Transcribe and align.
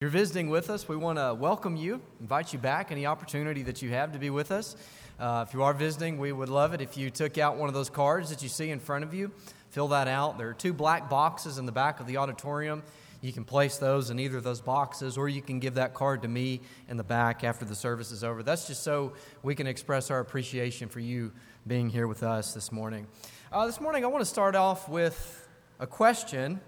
you're 0.00 0.08
visiting 0.08 0.48
with 0.48 0.70
us, 0.70 0.88
we 0.88 0.96
want 0.96 1.18
to 1.18 1.34
welcome 1.34 1.76
you, 1.76 2.00
invite 2.22 2.54
you 2.54 2.58
back 2.58 2.90
any 2.90 3.04
opportunity 3.04 3.62
that 3.62 3.82
you 3.82 3.90
have 3.90 4.12
to 4.12 4.18
be 4.18 4.30
with 4.30 4.50
us. 4.50 4.74
Uh, 5.18 5.44
if 5.46 5.52
you 5.52 5.62
are 5.62 5.74
visiting, 5.74 6.16
we 6.16 6.32
would 6.32 6.48
love 6.48 6.72
it 6.72 6.80
if 6.80 6.96
you 6.96 7.10
took 7.10 7.36
out 7.36 7.58
one 7.58 7.68
of 7.68 7.74
those 7.74 7.90
cards 7.90 8.30
that 8.30 8.42
you 8.42 8.48
see 8.48 8.70
in 8.70 8.80
front 8.80 9.04
of 9.04 9.12
you, 9.12 9.30
fill 9.68 9.88
that 9.88 10.08
out. 10.08 10.38
There 10.38 10.48
are 10.48 10.54
two 10.54 10.72
black 10.72 11.10
boxes 11.10 11.58
in 11.58 11.66
the 11.66 11.72
back 11.72 12.00
of 12.00 12.06
the 12.06 12.16
auditorium. 12.16 12.82
You 13.20 13.30
can 13.30 13.44
place 13.44 13.76
those 13.76 14.08
in 14.08 14.18
either 14.18 14.38
of 14.38 14.42
those 14.42 14.62
boxes, 14.62 15.18
or 15.18 15.28
you 15.28 15.42
can 15.42 15.60
give 15.60 15.74
that 15.74 15.92
card 15.92 16.22
to 16.22 16.28
me 16.28 16.62
in 16.88 16.96
the 16.96 17.04
back 17.04 17.44
after 17.44 17.66
the 17.66 17.74
service 17.74 18.10
is 18.10 18.24
over. 18.24 18.42
That's 18.42 18.66
just 18.66 18.82
so 18.82 19.12
we 19.42 19.54
can 19.54 19.66
express 19.66 20.10
our 20.10 20.20
appreciation 20.20 20.88
for 20.88 21.00
you 21.00 21.30
being 21.66 21.90
here 21.90 22.06
with 22.06 22.22
us 22.22 22.54
this 22.54 22.72
morning. 22.72 23.06
Uh, 23.52 23.66
this 23.66 23.82
morning, 23.82 24.04
I 24.04 24.06
want 24.06 24.22
to 24.22 24.30
start 24.30 24.56
off 24.56 24.88
with 24.88 25.46
a 25.78 25.86
question, 25.86 26.58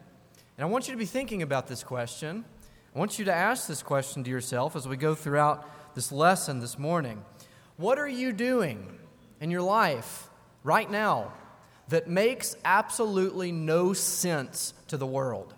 and 0.59 0.67
I 0.67 0.67
want 0.67 0.87
you 0.87 0.93
to 0.93 0.99
be 0.99 1.07
thinking 1.07 1.41
about 1.41 1.67
this 1.67 1.83
question. 1.83 2.45
I 2.95 2.99
want 2.99 3.19
you 3.19 3.25
to 3.25 3.33
ask 3.33 3.67
this 3.67 3.83
question 3.83 4.23
to 4.25 4.31
yourself 4.31 4.77
as 4.77 4.87
we 4.87 4.99
go 4.99 5.15
throughout 5.15 5.95
this 5.95 6.13
lesson 6.13 6.61
this 6.61 6.79
morning. 6.79 7.25
What 7.79 7.99
are 7.99 8.09
you 8.09 8.33
doing 8.33 8.99
in 9.41 9.51
your 9.51 9.63
life 9.63 10.29
right 10.63 10.91
now 10.91 11.33
that 11.89 12.07
makes 12.07 12.55
absolutely 12.67 13.51
no 13.51 13.95
sense 13.95 14.75
to 14.89 14.99
the 14.99 15.07
world? 15.07 15.55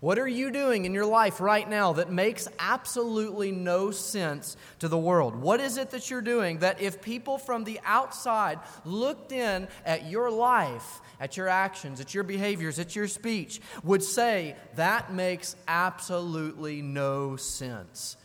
What 0.00 0.18
are 0.18 0.26
you 0.26 0.50
doing 0.50 0.86
in 0.86 0.94
your 0.94 1.04
life 1.04 1.42
right 1.42 1.68
now 1.68 1.92
that 1.92 2.10
makes 2.10 2.48
absolutely 2.58 3.52
no 3.52 3.90
sense 3.90 4.56
to 4.78 4.88
the 4.88 4.96
world? 4.96 5.36
What 5.36 5.60
is 5.60 5.76
it 5.76 5.90
that 5.90 6.08
you're 6.08 6.22
doing 6.22 6.60
that 6.60 6.80
if 6.80 7.02
people 7.02 7.36
from 7.36 7.64
the 7.64 7.78
outside 7.84 8.60
looked 8.86 9.30
in 9.30 9.68
at 9.84 10.06
your 10.06 10.30
life, 10.30 11.02
at 11.20 11.36
your 11.36 11.48
actions, 11.48 12.00
at 12.00 12.14
your 12.14 12.24
behaviors, 12.24 12.78
at 12.78 12.96
your 12.96 13.08
speech, 13.08 13.60
would 13.84 14.02
say, 14.02 14.56
that 14.76 15.12
makes 15.12 15.54
absolutely 15.68 16.80
no 16.80 17.36
sense? 17.36 18.16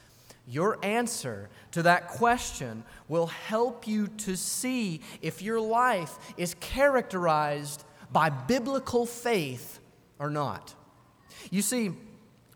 Your 0.48 0.78
answer 0.82 1.50
to 1.72 1.84
that 1.84 2.08
question 2.08 2.86
will 3.10 3.28
help 3.28 3.86
you 3.86 4.08
to 4.20 4.38
see 4.38 5.02
if 5.22 5.42
your 5.42 5.60
life 5.60 6.18
is 6.38 6.56
characterized 6.62 7.84
by 8.14 8.30
biblical 8.30 9.06
faith 9.06 9.80
or 10.20 10.30
not. 10.30 10.74
You 11.52 11.62
see, 11.62 11.92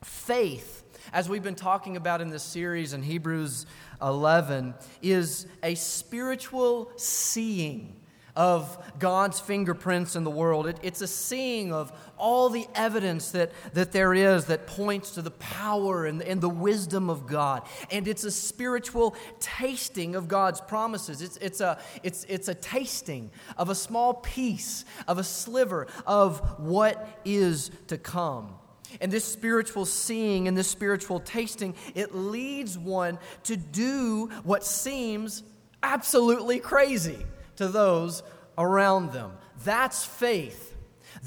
faith, 0.03 0.83
as 1.13 1.29
we've 1.29 1.43
been 1.43 1.55
talking 1.55 1.95
about 1.95 2.21
in 2.21 2.29
this 2.29 2.43
series 2.43 2.93
in 2.93 3.03
Hebrews 3.03 3.65
11, 4.01 4.73
is 5.01 5.45
a 5.61 5.75
spiritual 5.75 6.91
seeing 6.95 7.95
of 8.35 8.77
God's 8.99 9.39
fingerprints 9.39 10.15
in 10.15 10.23
the 10.23 10.31
world. 10.31 10.65
It, 10.65 10.77
it's 10.81 11.01
a 11.01 11.07
seeing 11.07 11.73
of 11.73 11.91
all 12.17 12.49
the 12.49 12.67
evidence 12.73 13.31
that, 13.31 13.51
that 13.73 13.91
there 13.91 14.13
is 14.13 14.45
that 14.45 14.65
points 14.65 15.11
to 15.11 15.21
the 15.21 15.31
power 15.31 16.05
and, 16.05 16.21
and 16.21 16.39
the 16.39 16.49
wisdom 16.49 17.09
of 17.09 17.27
God. 17.27 17.63
And 17.91 18.07
it's 18.07 18.23
a 18.23 18.31
spiritual 18.31 19.15
tasting 19.39 20.15
of 20.15 20.27
God's 20.27 20.61
promises. 20.61 21.21
It's, 21.21 21.37
it's, 21.37 21.59
a, 21.59 21.79
it's, 22.01 22.23
it's 22.29 22.47
a 22.47 22.55
tasting 22.55 23.29
of 23.57 23.69
a 23.69 23.75
small 23.75 24.13
piece, 24.13 24.85
of 25.07 25.17
a 25.17 25.23
sliver 25.23 25.87
of 26.07 26.39
what 26.59 27.09
is 27.25 27.71
to 27.87 27.97
come. 27.97 28.58
And 29.01 29.11
this 29.11 29.25
spiritual 29.25 29.85
seeing 29.85 30.47
and 30.47 30.57
this 30.57 30.67
spiritual 30.67 31.19
tasting, 31.19 31.75
it 31.95 32.15
leads 32.15 32.77
one 32.77 33.19
to 33.43 33.55
do 33.55 34.29
what 34.43 34.63
seems 34.63 35.43
absolutely 35.83 36.59
crazy 36.59 37.25
to 37.57 37.67
those 37.67 38.23
around 38.57 39.11
them. 39.11 39.31
That's 39.63 40.03
faith. 40.03 40.75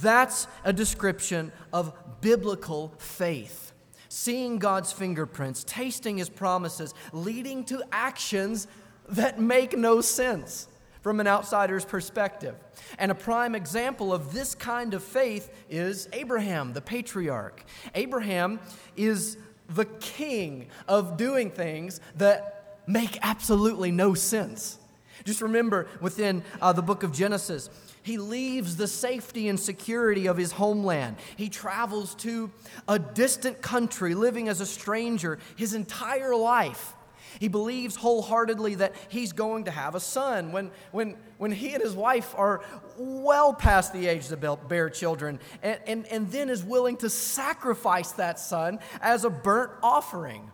That's 0.01 0.47
a 0.65 0.73
description 0.73 1.53
of 1.73 1.93
biblical 2.21 2.95
faith. 2.99 3.73
Seeing 4.09 4.59
God's 4.59 4.93
fingerprints, 4.93 5.65
tasting 5.65 6.19
his 6.19 6.29
promises, 6.29 6.95
leading 7.13 7.65
to 7.65 7.83
actions 7.91 8.67
that 9.09 9.41
make 9.41 9.77
no 9.77 10.01
sense 10.01 10.69
from 11.03 11.21
an 11.21 11.27
outsider's 11.27 11.85
perspective. 11.85 12.55
And 12.99 13.11
a 13.11 13.15
prime 13.15 13.55
example 13.55 14.13
of 14.13 14.33
this 14.33 14.55
kind 14.55 14.95
of 14.95 15.03
faith 15.03 15.53
is 15.69 16.09
Abraham, 16.13 16.73
the 16.73 16.81
patriarch. 16.81 17.65
Abraham 17.95 18.61
is 18.97 19.37
the 19.69 19.85
king 19.85 20.69
of 20.89 21.17
doing 21.17 21.51
things 21.51 22.01
that 22.17 22.79
make 22.87 23.19
absolutely 23.23 23.91
no 23.91 24.15
sense. 24.15 24.79
Just 25.25 25.41
remember 25.41 25.87
within 26.01 26.43
uh, 26.61 26.73
the 26.73 26.83
book 26.83 27.03
of 27.03 27.13
Genesis, 27.13 27.71
he 28.03 28.19
leaves 28.19 28.77
the 28.77 28.89
safety 28.89 29.49
and 29.49 29.59
security 29.59 30.27
of 30.27 30.37
his 30.37 30.53
homeland. 30.53 31.17
He 31.37 31.49
travels 31.49 32.15
to 32.17 32.51
a 32.89 32.99
distant 32.99 33.63
country, 33.63 34.15
living 34.15 34.49
as 34.49 34.61
a 34.61 34.67
stranger 34.67 35.39
his 35.57 35.75
entire 35.75 36.35
life. 36.35 36.95
He 37.39 37.49
believes 37.49 37.97
wholeheartedly 37.97 38.77
that 38.77 38.95
he's 39.09 39.33
going 39.33 39.65
to 39.65 39.71
have 39.71 39.95
a 39.95 40.01
son 40.01 40.53
when, 40.53 40.71
when, 40.91 41.17
when 41.39 41.53
he 41.53 41.75
and 41.75 41.83
his 41.83 41.95
wife 41.95 42.35
are 42.37 42.63
well 42.97 43.55
past 43.55 43.93
the 43.93 44.07
age 44.07 44.29
to 44.29 44.37
bear 44.37 44.91
children, 44.91 45.41
and, 45.63 45.81
and, 45.87 46.07
and 46.07 46.31
then 46.31 46.49
is 46.49 46.63
willing 46.63 46.97
to 46.99 47.11
sacrifice 47.11 48.13
that 48.13 48.39
son 48.39 48.79
as 49.01 49.25
a 49.25 49.31
burnt 49.31 49.73
offering, 49.83 50.51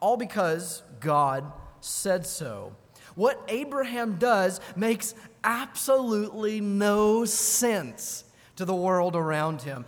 all 0.00 0.16
because 0.16 0.82
God 1.00 1.50
said 1.80 2.26
so. 2.26 2.74
What 3.14 3.40
Abraham 3.48 4.16
does 4.18 4.60
makes 4.74 5.14
absolutely 5.44 6.60
no 6.60 7.24
sense 7.24 8.24
to 8.56 8.64
the 8.64 8.74
world 8.74 9.14
around 9.14 9.62
him. 9.62 9.84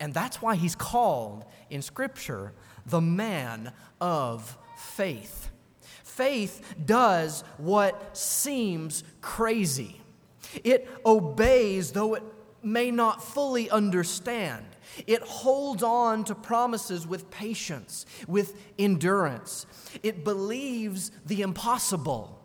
And 0.00 0.12
that's 0.12 0.42
why 0.42 0.56
he's 0.56 0.74
called 0.74 1.44
in 1.70 1.82
Scripture 1.82 2.52
the 2.86 3.00
man 3.00 3.72
of 4.00 4.56
faith 4.76 5.47
faith 6.18 6.74
does 6.84 7.44
what 7.58 8.16
seems 8.16 9.04
crazy. 9.20 10.00
It 10.64 10.88
obeys, 11.06 11.92
though 11.92 12.14
it 12.14 12.24
may 12.60 12.90
not 12.90 13.22
fully 13.22 13.70
understand. 13.70 14.66
It 15.06 15.22
holds 15.22 15.84
on 15.84 16.24
to 16.24 16.34
promises 16.34 17.06
with 17.06 17.30
patience, 17.30 18.04
with 18.26 18.60
endurance. 18.80 19.66
It 20.02 20.24
believes 20.24 21.12
the 21.24 21.42
impossible, 21.42 22.36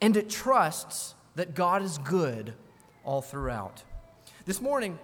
and 0.00 0.16
it 0.16 0.28
trusts 0.28 1.14
that 1.36 1.54
God 1.54 1.82
is 1.82 1.98
good 1.98 2.54
all 3.04 3.22
throughout. 3.22 3.84
This 4.44 4.60
morning, 4.60 4.98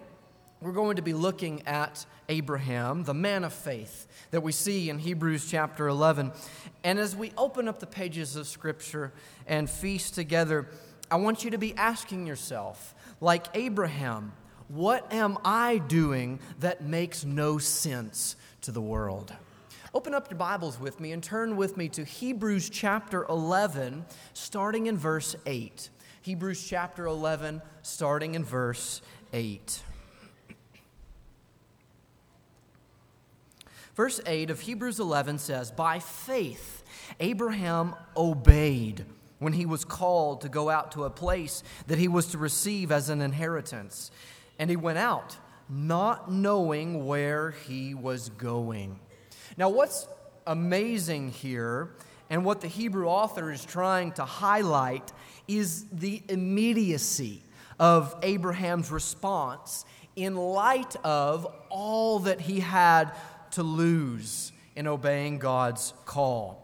we're 0.61 0.71
going 0.71 0.95
to 0.95 1.01
be 1.01 1.13
looking 1.13 1.67
at 1.67 2.05
Abraham, 2.29 3.03
the 3.03 3.13
man 3.13 3.43
of 3.43 3.53
faith 3.53 4.07
that 4.31 4.41
we 4.41 4.51
see 4.51 4.89
in 4.89 4.97
Hebrews 4.97 5.49
chapter 5.49 5.87
11. 5.87 6.31
And 6.83 6.97
as 6.97 7.15
we 7.15 7.31
open 7.37 7.67
up 7.67 7.79
the 7.79 7.87
pages 7.87 8.35
of 8.35 8.47
Scripture 8.47 9.13
and 9.47 9.69
feast 9.69 10.15
together, 10.15 10.67
I 11.11 11.17
want 11.17 11.43
you 11.43 11.51
to 11.51 11.57
be 11.57 11.75
asking 11.75 12.25
yourself, 12.25 12.95
like 13.21 13.45
Abraham, 13.53 14.33
what 14.67 15.11
am 15.13 15.37
I 15.45 15.77
doing 15.77 16.39
that 16.59 16.83
makes 16.83 17.23
no 17.23 17.57
sense 17.57 18.35
to 18.61 18.71
the 18.71 18.81
world? 18.81 19.33
Open 19.93 20.13
up 20.13 20.29
your 20.29 20.37
Bibles 20.37 20.79
with 20.79 20.99
me 20.99 21.11
and 21.11 21.23
turn 21.23 21.55
with 21.55 21.77
me 21.77 21.87
to 21.89 22.03
Hebrews 22.03 22.69
chapter 22.69 23.25
11, 23.29 24.05
starting 24.33 24.87
in 24.87 24.97
verse 24.97 25.35
8. 25.45 25.89
Hebrews 26.21 26.67
chapter 26.67 27.05
11, 27.05 27.61
starting 27.83 28.33
in 28.33 28.43
verse 28.43 29.01
8. 29.31 29.83
Verse 33.95 34.19
8 34.25 34.49
of 34.49 34.59
Hebrews 34.59 34.99
11 34.99 35.37
says, 35.39 35.71
By 35.71 35.99
faith, 35.99 36.83
Abraham 37.19 37.95
obeyed 38.15 39.05
when 39.39 39.53
he 39.53 39.65
was 39.65 39.85
called 39.85 40.41
to 40.41 40.49
go 40.49 40.69
out 40.69 40.91
to 40.93 41.05
a 41.05 41.09
place 41.09 41.63
that 41.87 41.97
he 41.97 42.07
was 42.07 42.27
to 42.27 42.37
receive 42.37 42.91
as 42.91 43.09
an 43.09 43.21
inheritance. 43.21 44.11
And 44.59 44.69
he 44.69 44.75
went 44.75 44.97
out, 44.97 45.37
not 45.69 46.29
knowing 46.29 47.05
where 47.05 47.51
he 47.51 47.93
was 47.93 48.29
going. 48.29 48.99
Now, 49.57 49.69
what's 49.69 50.07
amazing 50.45 51.29
here, 51.31 51.95
and 52.29 52.43
what 52.43 52.59
the 52.59 52.67
Hebrew 52.67 53.07
author 53.07 53.49
is 53.51 53.63
trying 53.63 54.11
to 54.13 54.25
highlight, 54.25 55.13
is 55.47 55.85
the 55.91 56.21
immediacy 56.27 57.43
of 57.79 58.15
Abraham's 58.23 58.91
response 58.91 59.85
in 60.15 60.35
light 60.35 60.95
of 61.03 61.45
all 61.69 62.19
that 62.19 62.39
he 62.41 62.61
had 62.61 63.11
to 63.55 63.63
lose 63.63 64.51
in 64.75 64.87
obeying 64.87 65.39
God's 65.39 65.93
call. 66.05 66.61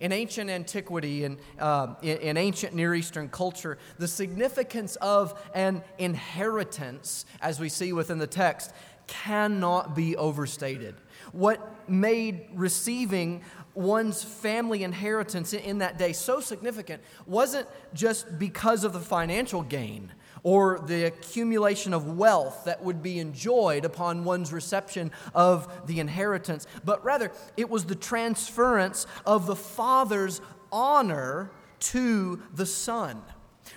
In 0.00 0.12
ancient 0.12 0.50
antiquity 0.50 1.24
and 1.24 1.38
uh, 1.58 1.94
in, 2.02 2.18
in 2.18 2.36
ancient 2.36 2.74
Near 2.74 2.94
Eastern 2.94 3.28
culture, 3.28 3.78
the 3.98 4.08
significance 4.08 4.96
of 4.96 5.40
an 5.54 5.82
inheritance, 5.98 7.24
as 7.40 7.58
we 7.58 7.68
see 7.68 7.92
within 7.92 8.18
the 8.18 8.26
text, 8.26 8.72
cannot 9.06 9.94
be 9.94 10.16
overstated. 10.16 10.94
What 11.32 11.88
made 11.88 12.48
receiving 12.54 13.42
one's 13.74 14.22
family 14.22 14.84
inheritance 14.84 15.52
in 15.52 15.78
that 15.78 15.98
day 15.98 16.12
so 16.12 16.40
significant 16.40 17.02
wasn't 17.26 17.66
just 17.92 18.38
because 18.38 18.84
of 18.84 18.92
the 18.92 19.00
financial 19.00 19.62
gain 19.62 20.12
or 20.44 20.78
the 20.86 21.06
accumulation 21.06 21.92
of 21.92 22.16
wealth 22.16 22.64
that 22.66 22.84
would 22.84 23.02
be 23.02 23.18
enjoyed 23.18 23.84
upon 23.84 24.24
one's 24.24 24.52
reception 24.52 25.10
of 25.34 25.86
the 25.86 25.98
inheritance, 25.98 26.66
but 26.84 27.04
rather 27.04 27.32
it 27.56 27.68
was 27.68 27.86
the 27.86 27.94
transference 27.94 29.06
of 29.26 29.46
the 29.46 29.56
father's 29.56 30.40
honor 30.70 31.50
to 31.80 32.40
the 32.54 32.66
son. 32.66 33.20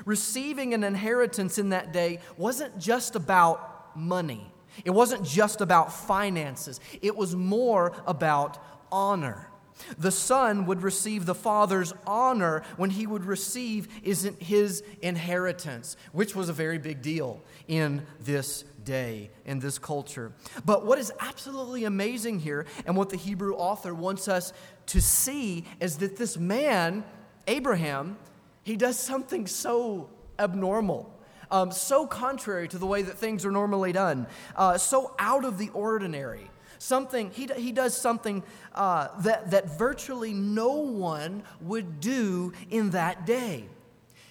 Receiving 0.06 0.74
an 0.74 0.84
inheritance 0.84 1.58
in 1.58 1.70
that 1.70 1.94
day 1.94 2.20
wasn't 2.38 2.78
just 2.78 3.16
about 3.16 3.98
money. 3.98 4.52
It 4.86 4.92
wasn't 4.92 5.24
just 5.24 5.62
about 5.62 5.92
finances. 5.92 6.80
It 7.02 7.16
was 7.16 7.36
more 7.36 7.94
about 8.06 8.62
honor. 8.92 9.50
The 9.98 10.12
son 10.12 10.66
would 10.66 10.82
receive 10.82 11.26
the 11.26 11.36
father's 11.36 11.94
honor 12.06 12.64
when 12.78 12.90
he 12.90 13.08
would 13.08 13.26
receive 13.26 13.88
isn't 14.04 14.42
his 14.42 14.84
inheritance, 15.02 15.98
which 16.12 16.36
was 16.36 16.50
a 16.50 16.54
very 16.54 16.78
big 16.78 17.02
deal 17.02 17.42
in 17.68 18.06
this 18.20 18.64
day, 18.84 19.30
in 19.46 19.60
this 19.60 19.78
culture. 19.78 20.32
But 20.66 20.86
what 20.86 20.98
is 20.98 21.12
absolutely 21.20 21.84
amazing 21.84 22.40
here, 22.40 22.66
and 22.86 22.96
what 22.96 23.10
the 23.10 23.18
Hebrew 23.18 23.56
author 23.56 23.94
wants 23.94 24.28
us 24.28 24.54
to 24.88 25.02
see, 25.02 25.66
is 25.80 25.98
that 25.98 26.18
this 26.18 26.38
man, 26.38 27.04
Abraham, 27.48 28.18
he 28.64 28.76
does 28.76 28.98
something 28.98 29.48
so 29.48 30.10
abnormal. 30.40 31.14
Um, 31.50 31.72
so 31.72 32.06
contrary 32.06 32.68
to 32.70 32.78
the 32.78 32.86
way 32.86 33.02
that 33.04 33.18
things 33.18 33.46
are 33.46 33.52
normally 33.52 33.94
done, 33.94 34.28
uh, 34.56 34.78
so 34.78 35.16
out 35.18 35.46
of 35.46 35.58
the 35.58 35.70
ordinary. 35.70 36.50
Something, 36.80 37.32
he, 37.32 37.48
he 37.56 37.72
does 37.72 37.96
something 37.96 38.44
uh, 38.74 39.10
that, 39.22 39.52
that 39.52 39.78
virtually 39.78 40.34
no 40.34 40.74
one 40.74 41.44
would 41.62 42.00
do 42.00 42.54
in 42.70 42.92
that 42.92 43.26
day. 43.26 43.66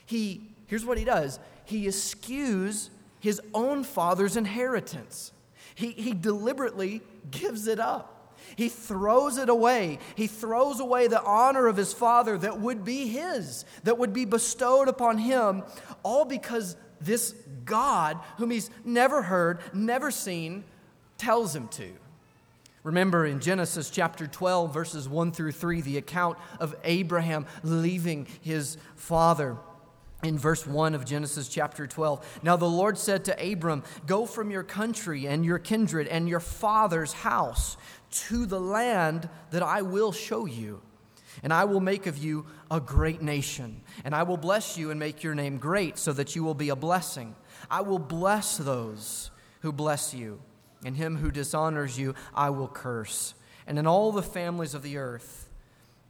He, 0.05 0.49
here's 0.67 0.85
what 0.85 0.99
he 0.99 1.05
does 1.05 1.39
he 1.65 1.89
eschews 1.89 2.91
his 3.19 3.41
own 3.53 3.83
father's 3.83 4.37
inheritance, 4.37 5.33
he, 5.75 5.91
he 5.91 6.13
deliberately 6.13 7.03
gives 7.31 7.67
it 7.67 7.81
up. 7.81 8.13
He 8.55 8.69
throws 8.69 9.39
it 9.39 9.49
away. 9.49 9.99
He 10.15 10.29
throws 10.29 10.79
away 10.79 11.09
the 11.09 11.23
honor 11.23 11.67
of 11.67 11.77
his 11.77 11.93
father 11.93 12.39
that 12.39 12.61
would 12.61 12.85
be 12.85 13.09
his, 13.09 13.65
that 13.83 13.99
would 13.99 14.13
be 14.13 14.25
bestowed 14.25 14.89
upon 14.89 15.19
him, 15.19 15.65
all 16.05 16.25
because 16.25 16.77
this 17.01 17.35
God, 17.65 18.19
whom 18.39 18.51
he's 18.51 18.71
never 18.85 19.23
heard, 19.23 19.59
never 19.75 20.11
seen, 20.13 20.65
tells 21.19 21.55
him 21.55 21.69
to. 21.69 21.93
Remember 22.87 23.27
in 23.27 23.41
Genesis 23.41 23.91
chapter 23.91 24.29
12, 24.29 24.73
verses 24.73 25.09
1 25.09 25.33
through 25.33 25.51
3, 25.51 25.81
the 25.81 25.99
account 25.99 26.39
of 26.61 26.73
Abraham 26.85 27.45
leaving 27.65 28.29
his 28.43 28.79
father. 28.95 29.57
In 30.23 30.39
verse 30.39 30.65
1 30.65 30.95
of 30.95 31.05
Genesis 31.05 31.49
chapter 31.49 31.89
12, 31.89 32.43
now 32.45 32.55
the 32.55 32.69
Lord 32.69 32.97
said 32.97 33.25
to 33.25 33.53
Abram, 33.53 33.83
Go 34.07 34.25
from 34.25 34.53
your 34.53 34.63
country 34.63 35.27
and 35.27 35.45
your 35.45 35.59
kindred 35.59 36.07
and 36.07 36.29
your 36.29 36.39
father's 36.39 37.13
house 37.13 37.77
to 38.29 38.47
the 38.47 38.61
land 38.61 39.29
that 39.51 39.65
I 39.65 39.83
will 39.83 40.13
show 40.13 40.47
you. 40.47 40.81
And 41.43 41.53
I 41.53 41.65
will 41.65 41.81
make 41.81 42.07
of 42.07 42.17
you 42.17 42.47
a 42.71 42.79
great 42.79 43.21
nation, 43.21 43.81
and 44.05 44.15
I 44.15 44.23
will 44.23 44.37
bless 44.37 44.79
you 44.79 44.93
and 44.93 45.01
make 45.01 45.25
your 45.25 45.35
name 45.35 45.59
great, 45.59 45.99
so 45.99 46.13
that 46.13 46.37
you 46.37 46.45
will 46.45 46.55
be 46.55 46.69
a 46.69 46.77
blessing. 46.77 47.35
I 47.69 47.81
will 47.81 47.99
bless 47.99 48.59
those 48.59 49.33
who 49.63 49.73
bless 49.73 50.15
you 50.15 50.41
and 50.85 50.97
him 50.97 51.17
who 51.17 51.31
dishonors 51.31 51.99
you 51.99 52.15
I 52.35 52.51
will 52.51 52.69
curse. 52.69 53.35
And 53.67 53.79
in 53.79 53.87
all 53.87 54.13
the 54.13 54.23
families 54.23 54.75
of 54.75 54.83
the 54.83 54.99
earth, 54.99 55.49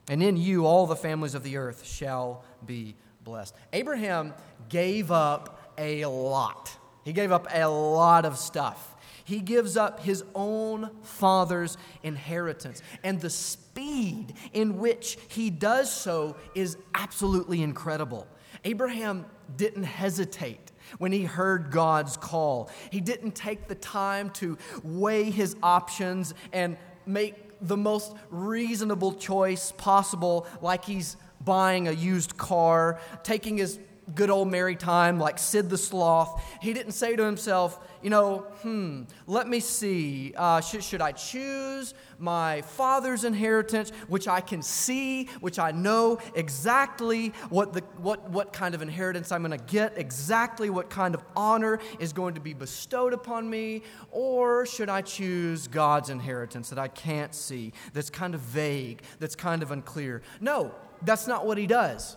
and 0.08 0.22
in 0.22 0.36
you 0.36 0.66
all 0.66 0.86
the 0.86 0.96
families 0.96 1.34
of 1.34 1.42
the 1.42 1.56
earth 1.56 1.84
shall 1.84 2.44
be 2.64 2.94
blessed. 3.24 3.54
Abraham 3.72 4.34
gave 4.68 5.10
up 5.10 5.72
a 5.78 6.04
lot. 6.04 6.76
He 7.04 7.12
gave 7.12 7.32
up 7.32 7.46
a 7.52 7.68
lot 7.68 8.24
of 8.24 8.36
stuff. 8.36 8.94
He 9.24 9.40
gives 9.40 9.76
up 9.76 10.00
his 10.00 10.22
own 10.34 10.90
father's 11.02 11.76
inheritance. 12.04 12.82
And 13.02 13.20
the 13.20 13.30
speed 13.30 14.34
in 14.52 14.78
which 14.78 15.18
he 15.28 15.50
does 15.50 15.92
so 15.92 16.36
is 16.54 16.76
absolutely 16.94 17.62
incredible. 17.62 18.28
Abraham 18.64 19.26
didn't 19.56 19.82
hesitate 19.82 20.65
when 20.98 21.12
he 21.12 21.24
heard 21.24 21.70
God's 21.70 22.16
call. 22.16 22.70
He 22.90 23.00
didn't 23.00 23.34
take 23.34 23.68
the 23.68 23.74
time 23.74 24.30
to 24.30 24.58
weigh 24.82 25.30
his 25.30 25.56
options 25.62 26.34
and 26.52 26.76
make 27.06 27.34
the 27.60 27.76
most 27.76 28.14
reasonable 28.30 29.14
choice 29.14 29.72
possible, 29.72 30.46
like 30.60 30.84
he's 30.84 31.16
buying 31.44 31.88
a 31.88 31.92
used 31.92 32.36
car, 32.36 33.00
taking 33.22 33.56
his 33.58 33.78
good 34.14 34.30
old 34.30 34.48
merry 34.48 34.76
time, 34.76 35.18
like 35.18 35.38
Sid 35.38 35.68
the 35.68 35.78
Sloth. 35.78 36.42
He 36.60 36.72
didn't 36.72 36.92
say 36.92 37.16
to 37.16 37.24
himself, 37.24 37.80
you 38.02 38.10
know, 38.10 38.46
hmm, 38.62 39.02
let 39.26 39.48
me 39.48 39.58
see. 39.58 40.32
Uh, 40.36 40.60
should, 40.60 40.84
should 40.84 41.00
I 41.00 41.12
choose 41.12 41.94
my 42.18 42.62
father's 42.62 43.24
inheritance, 43.24 43.90
which 44.08 44.28
I 44.28 44.40
can 44.40 44.62
see, 44.62 45.24
which 45.40 45.58
I 45.58 45.72
know 45.72 46.18
exactly 46.34 47.30
what, 47.48 47.72
the, 47.72 47.80
what, 47.98 48.30
what 48.30 48.52
kind 48.52 48.74
of 48.74 48.82
inheritance 48.82 49.32
I'm 49.32 49.42
going 49.42 49.58
to 49.58 49.64
get, 49.64 49.98
exactly 49.98 50.70
what 50.70 50.88
kind 50.88 51.14
of 51.14 51.24
honor 51.34 51.80
is 51.98 52.12
going 52.12 52.34
to 52.34 52.40
be 52.40 52.54
bestowed 52.54 53.12
upon 53.12 53.50
me? 53.50 53.82
Or 54.12 54.66
should 54.66 54.88
I 54.88 55.02
choose 55.02 55.66
God's 55.66 56.10
inheritance 56.10 56.68
that 56.70 56.78
I 56.78 56.88
can't 56.88 57.34
see, 57.34 57.72
that's 57.92 58.10
kind 58.10 58.34
of 58.34 58.40
vague, 58.40 59.02
that's 59.18 59.34
kind 59.34 59.62
of 59.62 59.72
unclear? 59.72 60.22
No, 60.40 60.74
that's 61.02 61.26
not 61.26 61.46
what 61.46 61.58
he 61.58 61.66
does. 61.66 62.16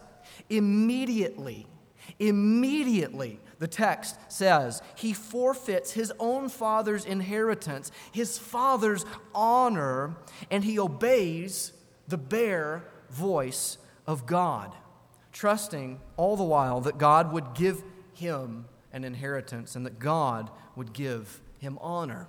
Immediately, 0.50 1.66
immediately, 2.20 3.40
the 3.60 3.68
text 3.68 4.18
says 4.30 4.82
he 4.96 5.14
forfeits 5.14 5.92
his 5.92 6.12
own 6.20 6.50
father's 6.50 7.06
inheritance, 7.06 7.92
his 8.12 8.38
father's 8.38 9.06
honor, 9.34 10.16
and 10.52 10.64
he 10.64 10.80
obeys 10.80 11.74
the 12.08 12.18
bare 12.18 12.84
voice 13.10 13.78
of 14.06 14.26
God, 14.26 14.74
trusting 15.32 16.00
all 16.18 16.36
the 16.36 16.44
while 16.44 16.82
that 16.82 16.98
God 16.98 17.32
would 17.34 17.54
give 17.54 17.84
him 18.14 18.66
an 18.92 19.04
inheritance 19.04 19.76
and 19.76 19.86
that 19.86 20.00
God 20.00 20.50
would 20.76 20.94
give 20.94 21.42
him 21.60 21.78
honor. 21.82 22.28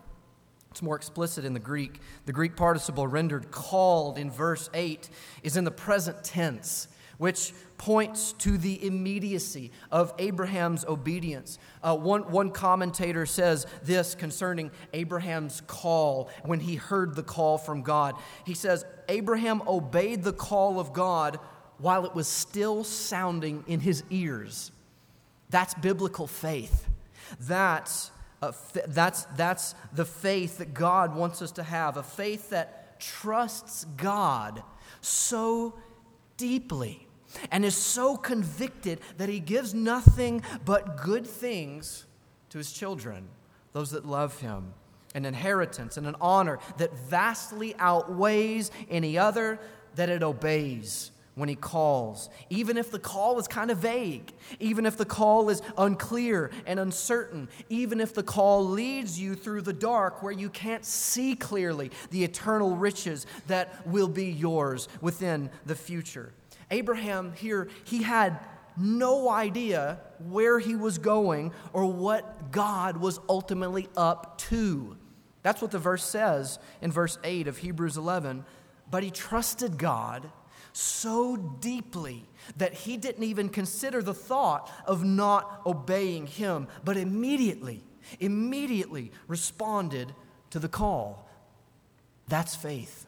It's 0.71 0.83
more 0.83 0.97
explicit 0.97 1.45
in 1.45 1.53
the 1.53 1.61
Greek. 1.61 2.01
The 2.27 2.33
Greek 2.33 2.57
participle 2.57 3.07
rendered 3.07 3.51
called 3.51 4.19
in 4.19 4.31
verse 4.31 4.71
8 4.73 5.11
is 5.43 5.57
in 5.57 5.65
the 5.65 5.71
present 5.71 6.23
tense 6.23 6.87
which 7.21 7.53
points 7.77 8.33
to 8.33 8.57
the 8.57 8.83
immediacy 8.83 9.71
of 9.93 10.11
Abraham's 10.19 10.87
obedience. 10.87 11.59
Uh, 11.83 11.95
one, 11.95 12.23
one 12.33 12.51
commentator 12.51 13.27
says 13.27 13.67
this 13.83 14.15
concerning 14.15 14.71
Abraham's 14.95 15.61
call 15.67 16.31
when 16.47 16.61
he 16.61 16.77
heard 16.77 17.15
the 17.15 17.23
call 17.23 17.59
from 17.59 17.83
God. 17.83 18.15
He 18.47 18.55
says, 18.55 18.87
Abraham 19.11 19.61
obeyed 19.69 20.23
the 20.23 20.33
call 20.33 20.81
of 20.81 20.95
God 20.95 21.39
while 21.77 22.07
it 22.07 22.15
was 22.15 22.27
still 22.27 22.85
sounding 22.85 23.65
in 23.67 23.81
his 23.81 24.03
ears. 24.09 24.73
That's 25.51 25.75
biblical 25.75 26.27
faith. 26.27 26.89
That's, 27.39 28.13
that's, 28.87 29.25
that's 29.37 29.75
the 29.93 30.07
faith 30.07 30.57
that 30.57 30.73
God 30.73 31.15
wants 31.15 31.43
us 31.43 31.53
to 31.53 31.65
have, 31.65 31.99
a 31.99 32.03
faith 32.03 32.49
that 32.49 32.99
trusts 32.99 33.85
God 33.99 34.63
so 35.03 35.75
deeply 36.39 37.07
and 37.51 37.65
is 37.65 37.77
so 37.77 38.17
convicted 38.17 39.01
that 39.19 39.29
he 39.29 39.41
gives 39.41 39.75
nothing 39.75 40.43
but 40.65 41.03
good 41.03 41.27
things 41.27 42.07
to 42.51 42.59
his 42.59 42.73
children, 42.73 43.29
those 43.73 43.91
that 43.93 44.05
love 44.05 44.41
him, 44.41 44.75
an 45.15 45.25
inheritance 45.25 45.97
and 45.97 46.07
an 46.07 46.17
honor 46.21 46.59
that 46.79 46.97
vastly 47.09 47.75
outweighs 47.79 48.71
any 48.89 49.19
other 49.19 49.59
that 49.95 50.09
it 50.09 50.23
obeys 50.23 51.11
when 51.37 51.49
he 51.49 51.55
calls, 51.55 52.29
even 52.51 52.77
if 52.77 52.91
the 52.91 52.99
call 52.99 53.39
is 53.39 53.49
kind 53.49 53.71
of 53.71 53.79
vague, 53.79 54.33
even 54.59 54.85
if 54.85 54.97
the 54.97 55.05
call 55.05 55.49
is 55.49 55.63
unclear 55.79 56.51
and 56.67 56.79
uncertain, 56.79 57.49
even 57.69 58.01
if 58.01 58.13
the 58.13 58.23
call 58.23 58.67
leads 58.67 59.19
you 59.19 59.35
through 59.35 59.63
the 59.63 59.73
dark 59.73 60.23
where 60.23 60.33
you 60.33 60.51
can't 60.51 60.85
see 60.85 61.35
clearly 61.35 61.91
the 62.11 62.25
eternal 62.25 62.77
riches 62.77 63.27
that 63.47 63.87
will 63.87 64.09
be 64.09 64.27
yours 64.27 64.89
within 65.01 65.49
the 65.65 65.75
future. 65.75 66.33
Abraham 66.71 67.33
here, 67.33 67.69
he 67.85 68.03
had 68.03 68.39
no 68.77 69.29
idea 69.29 70.01
where 70.19 70.59
he 70.59 70.77
was 70.77 70.99
going 70.99 71.53
or 71.73 71.87
what 71.87 72.53
God 72.53 72.97
was 72.97 73.21
ultimately 73.29 73.89
up 73.97 74.39
to. 74.39 74.97
That's 75.43 75.63
what 75.63 75.71
the 75.71 75.79
verse 75.79 76.05
says 76.05 76.59
in 76.81 76.93
verse 76.93 77.19
8 77.25 77.49
of 77.49 77.59
Hebrews 77.59 77.97
11. 77.97 78.45
But 78.91 79.03
he 79.03 79.11
trusted 79.11 79.79
God 79.79 80.31
so 80.73 81.37
deeply 81.37 82.29
that 82.57 82.73
he 82.73 82.97
didn't 82.97 83.25
even 83.25 83.49
consider 83.49 84.03
the 84.03 84.15
thought 84.15 84.71
of 84.87 85.05
not 85.05 85.63
obeying 85.67 86.27
him, 86.27 86.69
but 86.85 86.97
immediately, 86.97 87.83
immediately 88.21 89.11
responded 89.27 90.15
to 90.51 90.59
the 90.59 90.69
call. 90.69 91.29
That's 92.29 92.55
faith. 92.55 93.07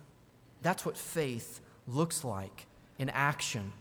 That's 0.62 0.85
what 0.85 0.97
faith 0.97 1.61
looks 1.87 2.25
like 2.25 2.66
in 3.02 3.11
action. 3.11 3.73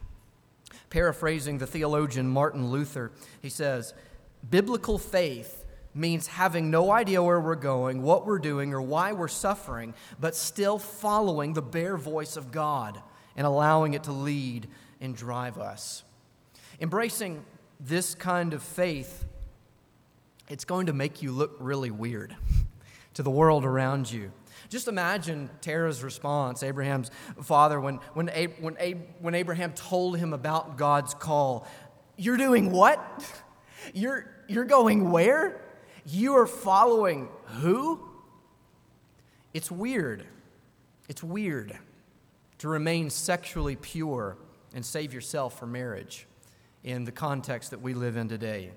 Paraphrasing 0.90 1.60
the 1.60 1.68
theologian 1.68 2.28
Martin 2.28 2.70
Luther, 2.70 3.12
he 3.42 3.50
says, 3.50 3.94
biblical 4.50 4.98
faith 4.98 5.64
means 5.94 6.26
having 6.26 6.72
no 6.72 6.92
idea 6.92 7.22
where 7.22 7.40
we're 7.40 7.56
going, 7.56 8.02
what 8.02 8.26
we're 8.26 8.40
doing, 8.40 8.74
or 8.74 8.82
why 8.82 9.14
we're 9.14 9.28
suffering, 9.28 9.94
but 10.20 10.36
still 10.36 10.80
following 10.80 11.54
the 11.54 11.62
bare 11.62 11.98
voice 11.98 12.36
of 12.36 12.52
God 12.52 13.00
and 13.36 13.46
allowing 13.46 13.94
it 13.94 14.04
to 14.06 14.12
lead 14.12 14.68
and 15.00 15.16
drive 15.16 15.60
us. 15.60 16.04
Embracing 16.80 17.46
this 17.80 18.16
kind 18.16 18.54
of 18.54 18.64
faith, 18.64 19.26
it's 20.50 20.66
going 20.66 20.88
to 20.88 20.94
make 20.94 21.22
you 21.22 21.32
look 21.32 21.56
really 21.60 21.92
weird 21.92 22.36
to 23.14 23.24
the 23.24 23.30
world 23.30 23.66
around 23.66 24.12
you. 24.12 24.32
Just 24.72 24.88
imagine 24.88 25.50
Terah's 25.60 26.02
response, 26.02 26.64
Abraham's 26.64 27.12
father, 27.44 27.78
when, 27.78 27.96
when, 28.14 28.28
when, 28.62 28.76
when 29.20 29.36
Abraham 29.36 29.74
told 29.74 30.18
him 30.18 30.32
about 30.32 30.78
God's 30.78 31.14
call. 31.14 31.68
You're 32.16 32.38
doing 32.38 32.72
what? 32.72 33.00
You're, 33.94 34.32
you're 34.48 34.66
going 34.66 35.10
where? 35.10 35.60
You 36.06 36.36
are 36.36 36.46
following 36.46 37.30
who? 37.46 38.00
It's 39.56 39.72
weird. 39.72 40.24
It's 41.10 41.24
weird 41.24 41.78
to 42.60 42.68
remain 42.68 43.10
sexually 43.10 43.76
pure 43.76 44.38
and 44.76 44.86
save 44.86 45.16
yourself 45.16 45.58
for 45.58 45.66
marriage 45.66 46.28
in 46.84 47.06
the 47.06 47.12
context 47.12 47.72
that 47.72 47.82
we 47.82 47.96
live 47.96 48.18
in 48.18 48.30
today. 48.30 48.72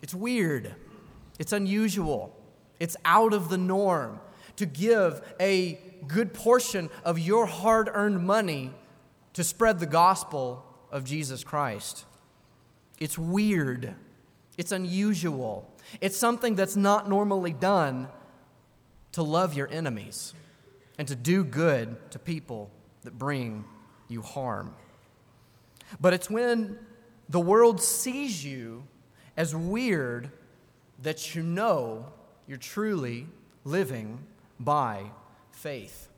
It's 0.00 0.14
weird. 0.14 0.76
It's 1.40 1.52
unusual. 1.52 2.34
It's 2.78 2.96
out 3.04 3.34
of 3.34 3.48
the 3.48 3.58
norm 3.58 4.20
to 4.60 4.66
give 4.66 5.22
a 5.40 5.78
good 6.06 6.34
portion 6.34 6.90
of 7.02 7.18
your 7.18 7.46
hard 7.46 7.88
earned 7.94 8.22
money 8.22 8.70
to 9.32 9.42
spread 9.42 9.80
the 9.80 9.86
gospel 9.86 10.62
of 10.92 11.02
Jesus 11.02 11.42
Christ. 11.42 12.04
It's 12.98 13.16
weird. 13.16 13.94
It's 14.58 14.70
unusual. 14.70 15.66
It's 16.02 16.18
something 16.18 16.56
that's 16.56 16.76
not 16.76 17.08
normally 17.08 17.54
done 17.54 18.08
to 19.12 19.22
love 19.22 19.54
your 19.54 19.66
enemies 19.68 20.34
and 20.98 21.08
to 21.08 21.16
do 21.16 21.42
good 21.42 21.96
to 22.10 22.18
people 22.18 22.70
that 23.04 23.18
bring 23.18 23.64
you 24.08 24.20
harm. 24.20 24.74
But 25.98 26.12
it's 26.12 26.28
when 26.28 26.78
the 27.30 27.40
world 27.40 27.80
sees 27.80 28.44
you 28.44 28.84
as 29.38 29.56
weird 29.56 30.30
that 31.00 31.34
you 31.34 31.42
know 31.42 32.12
you're 32.46 32.58
truly 32.58 33.26
living 33.64 34.18
by 34.60 35.10
faith. 35.50 36.08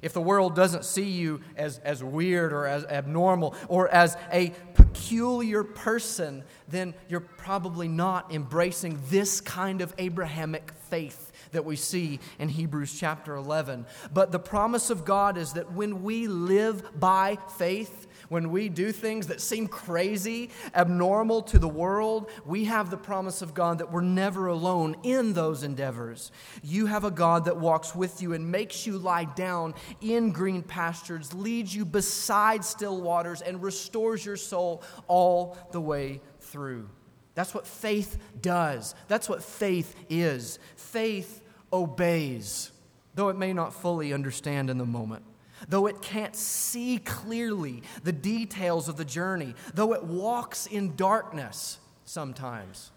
If 0.00 0.14
the 0.14 0.20
world 0.20 0.56
doesn't 0.56 0.84
see 0.84 1.10
you 1.10 1.40
as, 1.56 1.78
as 1.80 2.02
weird 2.02 2.52
or 2.52 2.66
as 2.66 2.84
abnormal 2.84 3.54
or 3.68 3.88
as 3.88 4.16
a 4.32 4.50
peculiar 4.74 5.62
person, 5.62 6.44
then 6.68 6.94
you're 7.08 7.20
probably 7.20 7.88
not 7.88 8.32
embracing 8.32 8.98
this 9.10 9.40
kind 9.40 9.80
of 9.80 9.94
Abrahamic 9.98 10.72
faith 10.88 11.30
that 11.52 11.64
we 11.64 11.76
see 11.76 12.20
in 12.38 12.48
Hebrews 12.48 12.98
chapter 12.98 13.36
11. 13.36 13.86
But 14.12 14.32
the 14.32 14.38
promise 14.38 14.88
of 14.88 15.04
God 15.04 15.36
is 15.36 15.52
that 15.52 15.72
when 15.72 16.02
we 16.02 16.26
live 16.26 16.98
by 16.98 17.38
faith, 17.56 18.06
when 18.32 18.50
we 18.50 18.70
do 18.70 18.92
things 18.92 19.26
that 19.26 19.42
seem 19.42 19.68
crazy, 19.68 20.48
abnormal 20.74 21.42
to 21.42 21.58
the 21.58 21.68
world, 21.68 22.30
we 22.46 22.64
have 22.64 22.88
the 22.88 22.96
promise 22.96 23.42
of 23.42 23.52
God 23.52 23.76
that 23.76 23.92
we're 23.92 24.00
never 24.00 24.46
alone 24.46 24.96
in 25.02 25.34
those 25.34 25.62
endeavors. 25.62 26.32
You 26.62 26.86
have 26.86 27.04
a 27.04 27.10
God 27.10 27.44
that 27.44 27.58
walks 27.58 27.94
with 27.94 28.22
you 28.22 28.32
and 28.32 28.50
makes 28.50 28.86
you 28.86 28.96
lie 28.96 29.24
down 29.24 29.74
in 30.00 30.32
green 30.32 30.62
pastures, 30.62 31.34
leads 31.34 31.74
you 31.74 31.84
beside 31.84 32.64
still 32.64 33.02
waters, 33.02 33.42
and 33.42 33.62
restores 33.62 34.24
your 34.24 34.38
soul 34.38 34.82
all 35.08 35.58
the 35.70 35.80
way 35.80 36.22
through. 36.40 36.88
That's 37.34 37.52
what 37.52 37.66
faith 37.66 38.16
does. 38.40 38.94
That's 39.08 39.28
what 39.28 39.42
faith 39.42 39.94
is. 40.08 40.58
Faith 40.76 41.42
obeys, 41.70 42.72
though 43.14 43.28
it 43.28 43.36
may 43.36 43.52
not 43.52 43.74
fully 43.74 44.14
understand 44.14 44.70
in 44.70 44.78
the 44.78 44.86
moment 44.86 45.22
though 45.68 45.86
it 45.86 46.02
can't 46.02 46.36
see 46.36 46.98
clearly 46.98 47.82
the 48.04 48.12
details 48.12 48.88
of 48.88 48.96
the 48.96 49.04
journey, 49.04 49.54
though 49.74 49.92
it 49.92 50.04
walks 50.04 50.66
in 50.66 50.96
darkness 50.96 51.78
sometimes, 52.04 52.90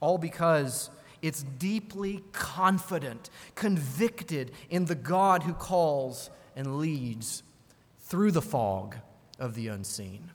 all 0.00 0.18
because 0.18 0.90
it's 1.22 1.42
deeply 1.42 2.22
confident, 2.32 3.30
convicted 3.54 4.52
in 4.70 4.86
the 4.86 4.94
God 4.94 5.42
who 5.42 5.52
calls 5.52 6.30
and 6.56 6.78
leads 6.78 7.42
through 8.00 8.32
the 8.32 8.42
fog 8.42 8.96
of 9.38 9.54
the 9.54 9.68
unseen. 9.68 10.30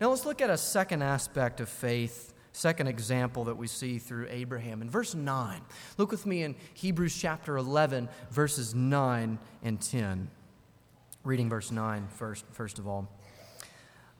Now 0.00 0.10
let's 0.10 0.26
look 0.26 0.42
at 0.42 0.50
a 0.50 0.58
second 0.58 1.02
aspect 1.02 1.60
of 1.60 1.68
faith, 1.68 2.34
second 2.52 2.86
example 2.86 3.44
that 3.44 3.56
we 3.56 3.66
see 3.66 3.98
through 3.98 4.26
Abraham. 4.30 4.82
In 4.82 4.90
verse 4.90 5.14
9, 5.14 5.60
look 5.96 6.10
with 6.10 6.26
me 6.26 6.42
in 6.42 6.54
Hebrews 6.74 7.16
chapter 7.16 7.56
11, 7.56 8.08
verses 8.30 8.74
9 8.74 9.38
and 9.62 9.80
10. 9.80 10.30
Reading 11.26 11.48
verse 11.48 11.72
9 11.72 12.06
first, 12.06 12.44
first 12.52 12.78
of 12.78 12.86
all. 12.86 13.08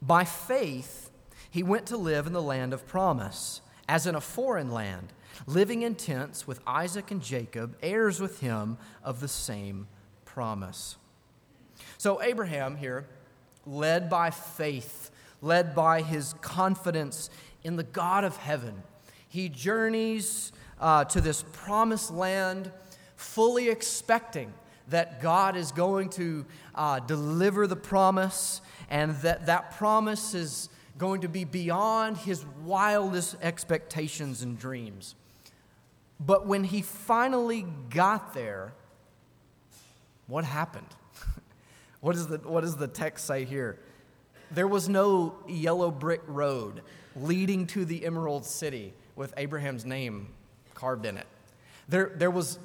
By 0.02 0.24
faith, 0.24 1.12
he 1.48 1.62
went 1.62 1.86
to 1.86 1.96
live 1.96 2.26
in 2.26 2.32
the 2.32 2.42
land 2.42 2.72
of 2.72 2.84
promise, 2.84 3.60
as 3.88 4.08
in 4.08 4.16
a 4.16 4.20
foreign 4.20 4.72
land, 4.72 5.12
living 5.46 5.82
in 5.82 5.94
tents 5.94 6.48
with 6.48 6.58
Isaac 6.66 7.12
and 7.12 7.22
Jacob, 7.22 7.76
heirs 7.80 8.20
with 8.20 8.40
him 8.40 8.76
of 9.04 9.20
the 9.20 9.28
same 9.28 9.86
promise. 10.24 10.96
So, 11.96 12.20
Abraham 12.20 12.74
here, 12.74 13.06
led 13.64 14.10
by 14.10 14.30
faith, 14.30 15.12
led 15.40 15.76
by 15.76 16.02
his 16.02 16.34
confidence 16.40 17.30
in 17.62 17.76
the 17.76 17.84
God 17.84 18.24
of 18.24 18.36
heaven, 18.36 18.82
he 19.28 19.48
journeys 19.48 20.50
uh, 20.80 21.04
to 21.04 21.20
this 21.20 21.44
promised 21.52 22.10
land 22.10 22.72
fully 23.14 23.68
expecting 23.68 24.52
that 24.88 25.20
God 25.20 25.56
is 25.56 25.72
going 25.72 26.10
to 26.10 26.44
uh, 26.74 27.00
deliver 27.00 27.66
the 27.66 27.76
promise 27.76 28.60
and 28.88 29.16
that 29.16 29.46
that 29.46 29.76
promise 29.76 30.34
is 30.34 30.68
going 30.98 31.22
to 31.22 31.28
be 31.28 31.44
beyond 31.44 32.16
his 32.16 32.44
wildest 32.64 33.36
expectations 33.42 34.42
and 34.42 34.58
dreams. 34.58 35.14
But 36.18 36.46
when 36.46 36.64
he 36.64 36.82
finally 36.82 37.66
got 37.90 38.32
there, 38.32 38.72
what 40.26 40.44
happened? 40.44 40.86
what, 42.00 42.16
is 42.16 42.26
the, 42.26 42.38
what 42.38 42.62
does 42.62 42.76
the 42.76 42.88
text 42.88 43.26
say 43.26 43.44
here? 43.44 43.78
There 44.50 44.68
was 44.68 44.88
no 44.88 45.34
yellow 45.46 45.90
brick 45.90 46.22
road 46.26 46.82
leading 47.14 47.66
to 47.68 47.84
the 47.84 48.04
Emerald 48.06 48.44
City 48.44 48.94
with 49.16 49.34
Abraham's 49.36 49.84
name 49.84 50.28
carved 50.74 51.04
in 51.06 51.16
it. 51.16 51.26
There, 51.88 52.12
there 52.14 52.30
was 52.30 52.58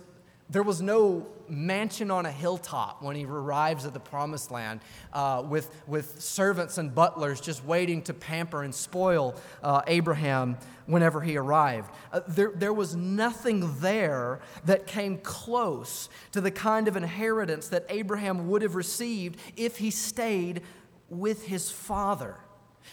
there 0.52 0.64
was 0.64 0.82
no 0.82 1.26
mansion 1.48 2.12
on 2.12 2.26
a 2.26 2.32
hilltop 2.32 3.02
when 3.02 3.16
he 3.16 3.26
arrives 3.26 3.86
at 3.86 3.94
the 3.94 4.00
promised 4.00 4.52
land 4.52 4.82
uh, 5.14 5.44
with, 5.48 5.70
with 5.88 6.22
servants 6.22 6.78
and 6.78 6.94
butlers 6.94 7.40
just 7.40 7.64
waiting 7.66 8.02
to 8.02 8.14
pamper 8.14 8.64
and 8.64 8.76
spoil 8.76 9.36
uh, 9.64 9.82
Abraham 9.88 10.58
whenever 10.88 11.22
he 11.22 11.38
arrived. 11.38 11.90
Uh, 12.12 12.20
there, 12.28 12.52
there 12.54 12.74
was 12.74 12.96
nothing 12.96 13.80
there 13.80 14.40
that 14.66 14.88
came 14.88 15.18
close 15.20 16.10
to 16.34 16.42
the 16.42 16.52
kind 16.52 16.88
of 16.88 16.98
inheritance 16.98 17.70
that 17.70 17.86
Abraham 17.90 18.50
would 18.50 18.62
have 18.62 18.76
received 18.76 19.40
if 19.56 19.78
he 19.78 19.90
stayed 19.90 20.62
with 21.10 21.46
his 21.46 21.72
father. 21.72 22.38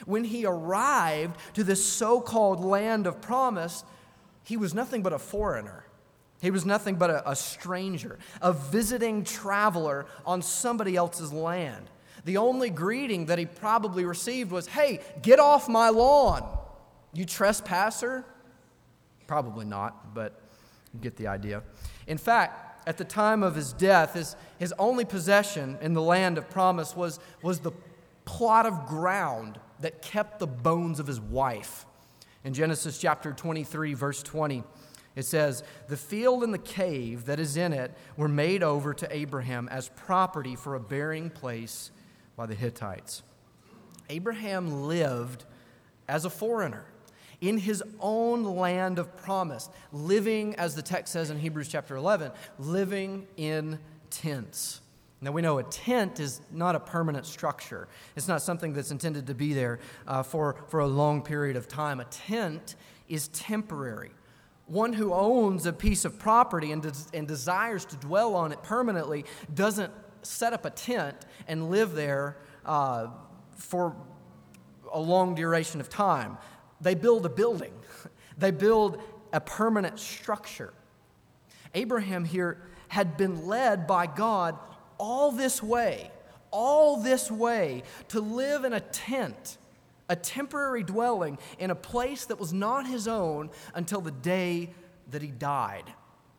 When 0.05 0.23
he 0.23 0.47
arrived 0.47 1.37
to 1.55 1.65
this 1.65 1.85
so 1.85 2.21
called 2.21 2.61
land 2.65 3.07
of 3.07 3.21
promise, 3.21 3.83
he 4.45 4.57
was 4.57 4.75
nothing 4.75 5.03
but 5.03 5.13
a 5.13 5.19
foreigner. 5.19 5.88
He 6.41 6.51
was 6.51 6.65
nothing 6.65 6.97
but 6.97 7.11
a, 7.11 7.31
a, 7.31 7.37
stranger, 7.37 8.19
a 8.41 8.53
visiting 8.53 9.25
traveler 9.25 10.07
on 10.25 10.41
somebody 10.43 10.95
else's 10.95 11.33
land. 11.33 11.91
The 12.25 12.37
only 12.37 12.71
greeting 12.71 13.27
that 13.27 13.39
he 13.39 13.47
probably 13.47 14.05
received 14.05 14.53
was, 14.53 14.67
Hey, 14.67 15.01
get 15.23 15.41
off 15.41 15.69
my 15.69 15.89
lawn, 15.89 16.47
you 17.13 17.25
trespasser. 17.25 18.25
Probably 19.27 19.65
not, 19.65 20.15
but 20.15 20.41
you 20.95 21.01
get 21.01 21.17
the 21.17 21.27
idea. 21.27 21.63
In 22.07 22.19
fact, 22.19 22.87
at 22.89 22.97
the 22.97 23.05
time 23.05 23.43
of 23.43 23.55
his 23.55 23.73
death, 23.73 24.15
his, 24.15 24.37
his 24.59 24.73
only 24.79 25.05
possession 25.05 25.77
in 25.83 25.93
the 25.93 26.03
land 26.03 26.39
of 26.39 26.49
promise 26.49 26.97
was, 26.97 27.21
was 27.43 27.59
the 27.61 27.73
plot 28.25 28.65
of 28.65 28.87
ground 28.87 29.59
that 29.81 30.01
kept 30.01 30.39
the 30.39 30.47
bones 30.47 31.01
of 31.01 31.07
his 31.07 31.21
wife. 31.21 31.85
In 32.45 32.55
Genesis 32.55 32.99
chapter 32.99 33.33
23, 33.33 33.95
verse 33.95 34.23
20, 34.23 34.65
it 35.19 35.27
says, 35.27 35.65
The 35.89 35.97
field 35.97 36.45
and 36.45 36.55
the 36.55 36.59
cave 36.59 37.25
that 37.25 37.41
is 37.41 37.57
in 37.57 37.73
it 37.73 37.93
were 38.17 38.29
made 38.29 38.63
over 38.63 38.95
to 38.95 39.15
Abraham 39.15 39.69
as 39.69 39.89
property 39.89 40.55
for 40.55 40.77
a 40.77 40.81
burying 40.81 41.29
place 41.29 41.91
by 42.37 42.47
the 42.47 42.55
Hittites. 42.55 43.25
Abraham 44.09 44.85
lived 44.85 45.45
as 46.07 46.25
a 46.25 46.31
foreigner 46.31 46.87
in 47.41 47.59
his 47.59 47.83
own 47.99 48.45
land 48.45 49.01
of 49.01 49.17
promise, 49.17 49.69
living, 49.93 50.55
as 50.55 50.77
the 50.77 50.83
text 50.83 51.13
says 51.13 51.31
in 51.31 51.39
Hebrews 51.41 51.67
chapter 51.67 51.97
11, 51.97 52.31
living 52.61 53.27
in 53.37 53.81
tents. 54.11 54.81
Now, 55.21 55.33
we 55.33 55.43
know 55.43 55.59
a 55.59 55.65
tent 55.65 56.21
is 56.21 56.41
not 56.53 56.77
a 56.77 56.81
permanent 56.81 57.27
structure. 57.27 57.89
It's 58.15 58.29
not 58.29 58.41
something 58.41 58.73
that's 58.73 58.93
intended 58.93 59.27
to 59.27 59.35
be 59.35 59.53
there 59.53 59.81
uh, 60.07 60.23
for, 60.23 60.55
for 60.69 60.79
a 60.79 60.87
long 60.87 61.23
period 61.23 61.57
of 61.57 61.67
time. 61.67 61.99
A 61.99 62.05
tent 62.05 62.77
is 63.09 63.27
temporary. 63.29 64.13
One 64.69 64.93
who 64.93 65.13
owns 65.13 65.67
a 65.67 65.73
piece 65.73 66.05
of 66.05 66.19
property 66.19 66.73
and, 66.73 66.83
des- 66.83 67.17
and 67.17 67.27
desires 67.27 67.85
to 67.87 67.97
dwell 67.97 68.37
on 68.37 68.53
it 68.53 68.63
permanently 68.63 69.25
doesn't 69.53 69.93
set 70.23 70.53
up 70.53 70.65
a 70.65 70.71
tent 70.71 71.17
and 71.47 71.71
live 71.71 71.95
there 71.95 72.37
uh, 72.65 73.09
for 73.57 73.97
a 74.93 75.01
long 75.01 75.35
duration 75.35 75.81
of 75.81 75.89
time. 75.89 76.39
They 76.81 76.95
build 76.95 77.27
a 77.27 77.31
building, 77.31 77.73
they 78.39 78.51
build 78.51 79.03
a 79.33 79.41
permanent 79.41 79.99
structure. 79.99 80.73
Abraham 81.75 82.25
here 82.25 82.63
had 82.89 83.17
been 83.17 83.47
led 83.47 83.87
by 83.87 84.07
God 84.07 84.59
all 84.99 85.33
this 85.33 85.63
way, 85.63 86.11
all 86.51 86.97
this 86.97 87.31
way 87.31 87.83
to 88.09 88.21
live 88.21 88.65
in 88.65 88.73
a 88.73 88.81
tent, 88.81 89.59
a 90.09 90.17
temporary 90.17 90.83
dwelling 90.83 91.39
in 91.59 91.71
a 91.71 91.75
place 91.75 92.27
that 92.27 92.39
was 92.39 92.53
not 92.53 92.87
his 92.87 93.07
own 93.07 93.51
until 93.75 94.01
the 94.01 94.11
day 94.11 94.71
that 95.11 95.23
he 95.23 95.29
died. 95.29 95.85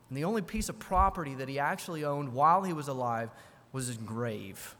And 0.08 0.16
the 0.16 0.24
only 0.24 0.42
piece 0.42 0.68
of 0.68 0.78
property 0.78 1.34
that 1.34 1.48
he 1.48 1.58
actually 1.58 2.04
owned 2.04 2.32
while 2.32 2.62
he 2.62 2.72
was 2.72 2.88
alive 2.88 3.30
was 3.72 3.86
his 3.86 3.96
grave. 3.96 4.74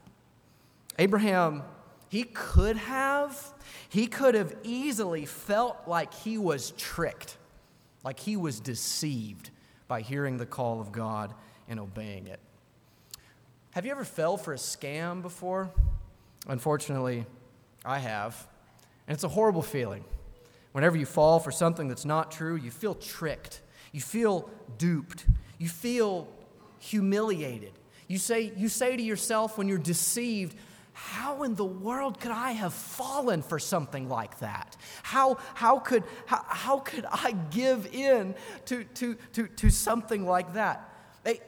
Abraham, 0.99 1.63
he 2.09 2.25
could 2.25 2.77
have, 2.77 3.55
he 3.89 4.07
could 4.09 4.35
have 4.35 4.57
easily 4.65 5.25
felt 5.25 5.77
like 5.87 6.13
he 6.13 6.37
was 6.37 6.73
tricked, 6.73 7.37
like 8.03 8.19
he 8.19 8.37
was 8.37 8.59
deceived 8.59 9.51
by 9.87 10.01
hearing 10.01 10.37
the 10.37 10.47
call 10.47 10.81
of 10.81 10.91
God 10.91 11.33
and 11.69 11.79
obeying 11.79 12.27
it. 12.27 12.41
Have 13.71 13.87
you 13.87 13.93
ever 13.93 14.05
fell 14.05 14.37
for 14.37 14.53
a 14.53 14.57
scam 14.57 15.23
before? 15.23 15.71
Unfortunately, 16.49 17.25
I 17.85 18.01
have. 18.01 18.49
And 19.11 19.17
it's 19.17 19.25
a 19.25 19.29
horrible 19.29 19.63
feeling. 19.63 20.05
Whenever 20.71 20.97
you 20.97 21.05
fall 21.05 21.41
for 21.41 21.51
something 21.51 21.89
that's 21.89 22.05
not 22.05 22.31
true, 22.31 22.55
you 22.55 22.71
feel 22.71 22.95
tricked. 22.95 23.61
You 23.91 24.01
feel 24.01 24.49
duped. 24.79 25.27
You 25.59 25.69
feel 25.69 26.29
humiliated. 26.79 27.73
You 28.07 28.19
say, 28.19 28.53
you 28.57 28.69
say 28.69 28.97
to 28.97 29.03
yourself 29.03 29.59
when 29.59 29.67
you're 29.67 29.79
deceived, 29.79 30.55
how 30.93 31.43
in 31.43 31.57
the 31.57 31.65
world 31.65 32.21
could 32.21 32.31
I 32.31 32.53
have 32.53 32.73
fallen 32.73 33.43
for 33.43 33.59
something 33.59 34.09
like 34.09 34.39
that? 34.39 34.77
How, 35.03 35.39
how, 35.55 35.81
could, 35.81 36.05
how, 36.27 36.45
how 36.47 36.79
could 36.79 37.05
I 37.11 37.33
give 37.51 37.93
in 37.93 38.37
to, 38.67 38.85
to, 38.85 39.17
to, 39.33 39.49
to 39.49 39.71
something 39.71 40.25
like 40.25 40.55
that? 40.55 40.89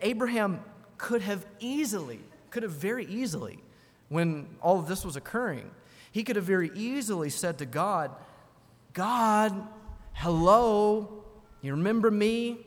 Abraham 0.00 0.64
could 0.99 1.23
have 1.23 1.47
easily, 1.61 2.19
could 2.50 2.64
have 2.64 2.73
very 2.73 3.07
easily, 3.07 3.61
when 4.09 4.49
all 4.61 4.81
of 4.81 4.88
this 4.88 5.04
was 5.04 5.14
occurring, 5.14 5.71
he 6.12 6.23
could 6.25 6.37
have 6.37 6.45
very 6.45 6.71
easily 6.75 7.31
said 7.31 7.59
to 7.59 7.66
God, 7.66 8.11
God, 8.92 9.66
hello, 10.12 11.25
you 11.62 11.73
remember 11.73 12.11
me? 12.11 12.59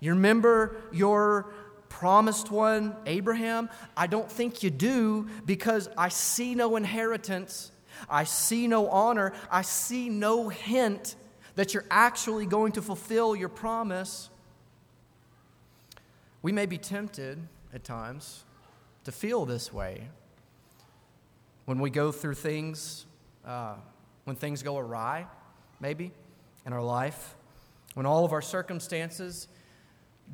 You 0.00 0.14
remember 0.14 0.76
your 0.92 1.52
promised 1.88 2.50
one, 2.50 2.96
Abraham? 3.06 3.70
I 3.96 4.08
don't 4.08 4.30
think 4.30 4.64
you 4.64 4.70
do 4.70 5.28
because 5.46 5.88
I 5.96 6.08
see 6.08 6.56
no 6.56 6.74
inheritance. 6.74 7.70
I 8.10 8.24
see 8.24 8.66
no 8.66 8.88
honor. 8.88 9.32
I 9.50 9.62
see 9.62 10.08
no 10.08 10.48
hint 10.48 11.14
that 11.54 11.74
you're 11.74 11.84
actually 11.90 12.46
going 12.46 12.72
to 12.72 12.82
fulfill 12.82 13.36
your 13.36 13.48
promise. 13.48 14.30
We 16.40 16.50
may 16.50 16.66
be 16.66 16.78
tempted 16.78 17.38
at 17.72 17.84
times 17.84 18.42
to 19.04 19.12
feel 19.12 19.44
this 19.44 19.72
way. 19.72 20.08
When 21.64 21.78
we 21.78 21.90
go 21.90 22.12
through 22.12 22.34
things, 22.34 23.06
uh, 23.46 23.74
when 24.24 24.36
things 24.36 24.62
go 24.62 24.78
awry, 24.78 25.26
maybe, 25.80 26.12
in 26.66 26.72
our 26.72 26.82
life, 26.82 27.34
when 27.94 28.06
all 28.06 28.24
of 28.24 28.32
our 28.32 28.42
circumstances 28.42 29.48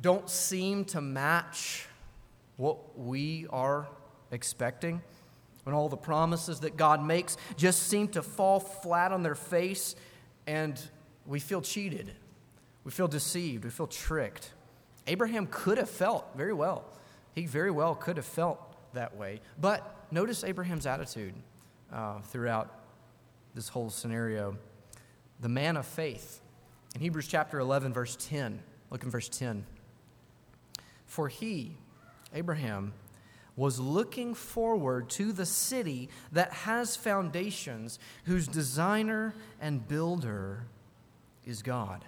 don't 0.01 0.29
seem 0.29 0.85
to 0.85 1.01
match 1.01 1.87
what 2.57 2.97
we 2.97 3.47
are 3.49 3.87
expecting, 4.31 5.01
when 5.63 5.75
all 5.75 5.89
the 5.89 5.97
promises 5.97 6.61
that 6.61 6.77
God 6.77 7.03
makes 7.03 7.37
just 7.57 7.83
seem 7.83 8.07
to 8.09 8.21
fall 8.21 8.59
flat 8.59 9.11
on 9.11 9.23
their 9.23 9.35
face 9.35 9.95
and 10.47 10.79
we 11.25 11.39
feel 11.39 11.61
cheated, 11.61 12.11
we 12.83 12.91
feel 12.91 13.07
deceived, 13.07 13.65
we 13.65 13.69
feel 13.69 13.87
tricked. 13.87 14.51
Abraham 15.05 15.47
could 15.47 15.77
have 15.77 15.89
felt 15.89 16.25
very 16.35 16.53
well 16.53 16.85
he 17.39 17.45
very 17.45 17.71
well 17.71 17.95
could 17.95 18.17
have 18.17 18.25
felt 18.25 18.59
that 18.93 19.15
way. 19.15 19.41
But 19.59 19.98
notice 20.11 20.43
Abraham's 20.43 20.85
attitude 20.85 21.33
uh, 21.93 22.19
throughout 22.21 22.73
this 23.55 23.69
whole 23.69 23.89
scenario. 23.89 24.57
The 25.39 25.49
man 25.49 25.77
of 25.77 25.85
faith. 25.85 26.41
In 26.95 27.01
Hebrews 27.01 27.27
chapter 27.27 27.59
11, 27.59 27.93
verse 27.93 28.17
10, 28.19 28.61
look 28.89 29.03
in 29.03 29.09
verse 29.09 29.29
10. 29.29 29.65
For 31.05 31.27
he, 31.27 31.77
Abraham, 32.33 32.93
was 33.55 33.79
looking 33.79 34.33
forward 34.33 35.09
to 35.09 35.31
the 35.33 35.45
city 35.45 36.09
that 36.31 36.51
has 36.53 36.95
foundations, 36.95 37.99
whose 38.23 38.47
designer 38.47 39.33
and 39.59 39.85
builder 39.87 40.65
is 41.45 41.61
God. 41.61 42.05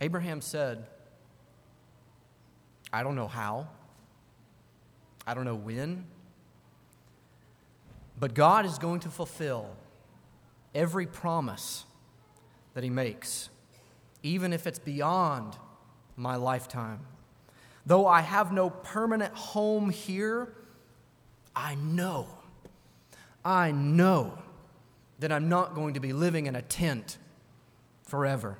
Abraham 0.00 0.40
said, 0.40 0.86
I 2.92 3.02
don't 3.02 3.16
know 3.16 3.28
how. 3.28 3.68
I 5.28 5.34
don't 5.34 5.44
know 5.44 5.54
when. 5.54 6.06
But 8.18 8.32
God 8.32 8.64
is 8.64 8.78
going 8.78 9.00
to 9.00 9.10
fulfill 9.10 9.68
every 10.74 11.06
promise 11.06 11.84
that 12.72 12.82
He 12.82 12.88
makes, 12.88 13.50
even 14.22 14.54
if 14.54 14.66
it's 14.66 14.78
beyond 14.78 15.58
my 16.16 16.36
lifetime. 16.36 17.00
Though 17.84 18.06
I 18.06 18.22
have 18.22 18.52
no 18.52 18.70
permanent 18.70 19.34
home 19.34 19.90
here, 19.90 20.54
I 21.54 21.74
know, 21.74 22.26
I 23.44 23.70
know 23.70 24.38
that 25.18 25.30
I'm 25.30 25.50
not 25.50 25.74
going 25.74 25.92
to 25.92 26.00
be 26.00 26.14
living 26.14 26.46
in 26.46 26.56
a 26.56 26.62
tent 26.62 27.18
forever. 28.02 28.56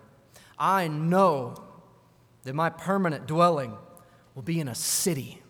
I 0.59 0.89
know 0.89 1.63
that 2.43 2.55
my 2.55 2.69
permanent 2.69 3.27
dwelling 3.27 3.75
will 4.35 4.43
be 4.43 4.61
in 4.61 4.69
a 4.69 4.75
city, 4.75 5.41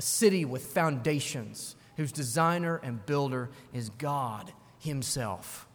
a 0.00 0.02
city 0.02 0.46
with 0.46 0.64
foundations, 0.64 1.76
whose 1.98 2.10
designer 2.10 2.80
and 2.82 3.04
builder 3.04 3.50
is 3.74 3.90
God 3.90 4.50
Himself. 4.78 5.68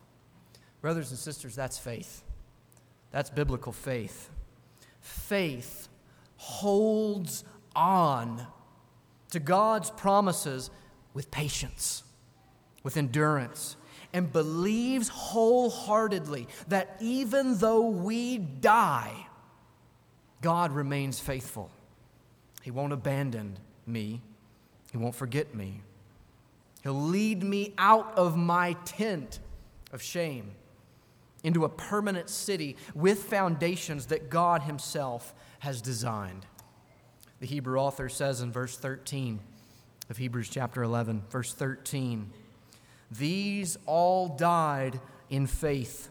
Brothers 0.82 1.12
and 1.12 1.20
sisters, 1.20 1.56
that's 1.56 1.78
faith. 1.78 2.24
That's 3.12 3.30
biblical 3.30 3.72
faith. 3.72 4.32
Faith 5.00 5.90
holds 6.38 7.44
on 7.76 8.48
to 9.30 9.40
God's 9.40 9.92
promises 9.92 10.72
with 11.14 11.30
patience, 11.30 12.04
with 12.82 12.98
endurance, 12.98 13.76
and 14.12 14.34
believes 14.34 15.08
wholeheartedly 15.08 16.48
that 16.70 16.98
even 17.00 17.60
though 17.60 17.90
we 17.90 18.40
die, 18.40 19.28
God 20.42 20.72
remains 20.72 21.20
faithful. 21.20 21.70
He 22.64 22.72
won't 22.72 22.92
abandon 22.92 23.60
me, 23.88 24.22
He 24.92 24.98
won't 24.98 25.16
forget 25.16 25.54
me. 25.54 25.82
He'll 26.84 26.94
lead 26.94 27.44
me 27.44 27.74
out 27.78 28.16
of 28.18 28.38
my 28.38 28.74
tent 28.86 29.40
of 29.92 30.02
shame 30.02 30.52
into 31.44 31.64
a 31.64 31.70
permanent 31.70 32.30
city 32.30 32.76
with 32.94 33.24
foundations 33.24 34.08
that 34.08 34.30
God 34.30 34.64
Himself 34.64 35.34
has 35.60 35.82
designed. 35.82 36.46
The 37.40 37.48
Hebrew 37.48 37.80
author 37.80 38.10
says 38.10 38.42
in 38.42 38.52
verse 38.52 38.78
13 38.78 39.40
of 40.10 40.18
Hebrews 40.18 40.50
chapter 40.50 40.84
11, 40.84 41.24
verse 41.30 41.54
13, 41.54 42.32
These 43.12 43.78
all 43.86 44.30
died 44.30 45.00
in 45.30 45.48
faith, 45.48 46.10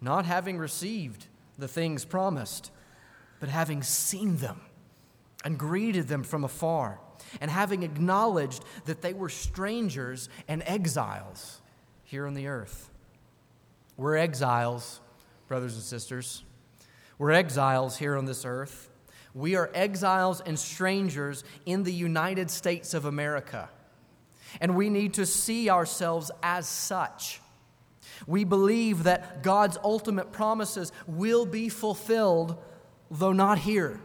not 0.00 0.24
having 0.24 0.58
received 0.58 1.26
the 1.58 1.68
things 1.68 2.04
promised, 2.04 2.70
but 3.38 3.48
having 3.48 3.82
seen 3.82 4.36
them 4.36 4.60
and 5.44 5.58
greeted 5.58 6.08
them 6.08 6.22
from 6.22 6.44
afar, 6.44 7.00
and 7.40 7.50
having 7.50 7.82
acknowledged 7.82 8.64
that 8.84 9.02
they 9.02 9.12
were 9.12 9.28
strangers 9.28 10.28
and 10.48 10.62
exiles 10.66 11.60
here 12.04 12.26
on 12.26 12.34
the 12.34 12.46
earth. 12.46 12.90
We're 13.96 14.16
exiles, 14.16 15.00
brothers 15.48 15.74
and 15.74 15.82
sisters. 15.82 16.44
We're 17.18 17.32
exiles 17.32 17.96
here 17.96 18.16
on 18.16 18.24
this 18.24 18.44
earth. 18.44 18.88
We 19.34 19.54
are 19.54 19.70
exiles 19.74 20.40
and 20.40 20.58
strangers 20.58 21.44
in 21.66 21.84
the 21.84 21.92
United 21.92 22.50
States 22.50 22.94
of 22.94 23.04
America. 23.04 23.68
And 24.60 24.74
we 24.74 24.90
need 24.90 25.14
to 25.14 25.26
see 25.26 25.70
ourselves 25.70 26.30
as 26.42 26.66
such. 26.66 27.40
We 28.26 28.44
believe 28.44 29.04
that 29.04 29.42
God's 29.42 29.78
ultimate 29.84 30.32
promises 30.32 30.92
will 31.06 31.46
be 31.46 31.68
fulfilled, 31.68 32.56
though 33.10 33.32
not 33.32 33.58
here 33.58 34.00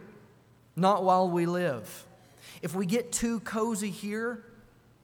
not 0.76 1.02
while 1.02 1.28
we 1.28 1.46
live. 1.46 2.06
If 2.62 2.74
we 2.74 2.86
get 2.86 3.10
too 3.10 3.40
cozy 3.40 3.90
here, 3.90 4.44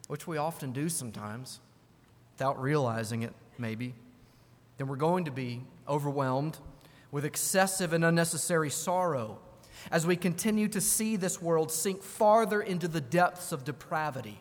which 0.09 0.27
we 0.27 0.37
often 0.37 0.73
do 0.73 0.89
sometimes, 0.89 1.61
without 2.35 2.61
realizing 2.61 3.23
it, 3.23 3.33
maybe, 3.59 3.95
then 4.77 4.87
we're 4.87 4.97
going 4.97 5.25
to 5.25 5.31
be 5.31 5.63
overwhelmed 5.89 6.59
with 7.11 7.25
excessive 7.25 7.93
and 7.93 8.05
unnecessary 8.05 8.71
sorrow 8.71 9.39
as 9.91 10.07
we 10.07 10.17
continue 10.17 10.69
to 10.69 10.81
see 10.81 11.17
this 11.17 11.41
world 11.41 11.71
sink 11.71 12.03
farther 12.03 12.61
into 12.61 12.89
the 12.89 13.01
depths 13.01 13.53
of 13.53 13.65
depravity. 13.65 14.41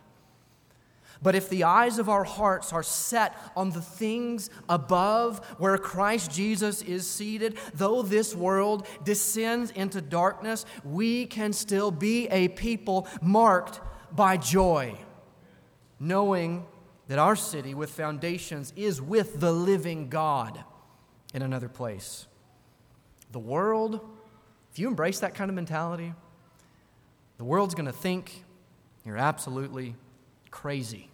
But 1.21 1.35
if 1.35 1.49
the 1.49 1.65
eyes 1.65 1.99
of 1.99 2.09
our 2.09 2.23
hearts 2.23 2.73
are 2.73 2.81
set 2.81 3.37
on 3.55 3.69
the 3.69 3.81
things 3.81 4.49
above 4.67 5.45
where 5.59 5.77
Christ 5.77 6.31
Jesus 6.31 6.81
is 6.81 7.07
seated, 7.07 7.57
though 7.73 8.01
this 8.01 8.35
world 8.35 8.87
descends 9.03 9.69
into 9.71 10.01
darkness, 10.01 10.65
we 10.83 11.27
can 11.27 11.53
still 11.53 11.91
be 11.91 12.27
a 12.29 12.47
people 12.47 13.07
marked 13.21 13.79
by 14.11 14.37
joy, 14.37 14.97
knowing 15.99 16.65
that 17.07 17.19
our 17.19 17.35
city 17.35 17.75
with 17.75 17.91
foundations 17.91 18.73
is 18.75 18.99
with 18.99 19.39
the 19.39 19.51
living 19.51 20.09
God 20.09 20.63
in 21.35 21.43
another 21.43 21.69
place. 21.69 22.25
The 23.31 23.39
world, 23.39 23.99
if 24.71 24.79
you 24.79 24.87
embrace 24.87 25.19
that 25.19 25.35
kind 25.35 25.49
of 25.49 25.55
mentality, 25.55 26.13
the 27.37 27.43
world's 27.43 27.75
going 27.75 27.85
to 27.85 27.91
think 27.91 28.43
you're 29.05 29.17
absolutely 29.17 29.95
crazy. 30.49 31.10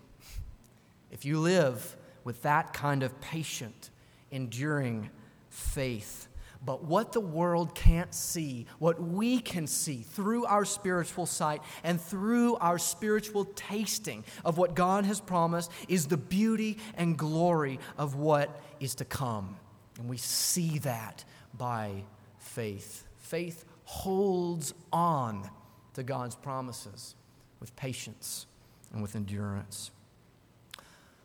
If 1.12 1.26
you 1.26 1.40
live 1.40 1.96
with 2.24 2.42
that 2.44 2.74
kind 2.74 3.04
of 3.04 3.20
patient, 3.22 3.90
enduring 4.32 5.10
faith. 5.50 6.28
But 6.66 6.84
what 6.84 7.14
the 7.14 7.22
world 7.22 7.76
can't 7.76 8.14
see, 8.14 8.66
what 8.80 9.02
we 9.02 9.40
can 9.40 9.68
see 9.68 10.02
through 10.02 10.46
our 10.46 10.66
spiritual 10.66 11.26
sight 11.26 11.62
and 11.84 12.02
through 12.02 12.56
our 12.56 12.78
spiritual 12.80 13.46
tasting 13.56 14.26
of 14.44 14.58
what 14.58 14.76
God 14.76 15.06
has 15.06 15.22
promised, 15.22 15.72
is 15.88 16.08
the 16.08 16.18
beauty 16.18 16.80
and 16.96 17.18
glory 17.18 17.80
of 17.98 18.16
what 18.16 18.62
is 18.80 18.96
to 18.96 19.06
come. 19.06 19.56
And 20.00 20.10
we 20.10 20.18
see 20.18 20.80
that 20.80 21.24
by 21.58 22.04
faith. 22.40 23.06
Faith 23.20 23.64
holds 23.86 24.74
on 24.92 25.50
to 25.94 26.04
God's 26.04 26.36
promises 26.36 27.16
with 27.60 27.76
patience 27.76 28.48
and 28.92 29.02
with 29.02 29.16
endurance. 29.16 29.92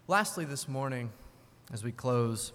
Lastly, 0.09 0.45
this 0.45 0.67
morning, 0.67 1.13
as 1.73 1.85
we 1.85 1.93
close, 1.93 2.53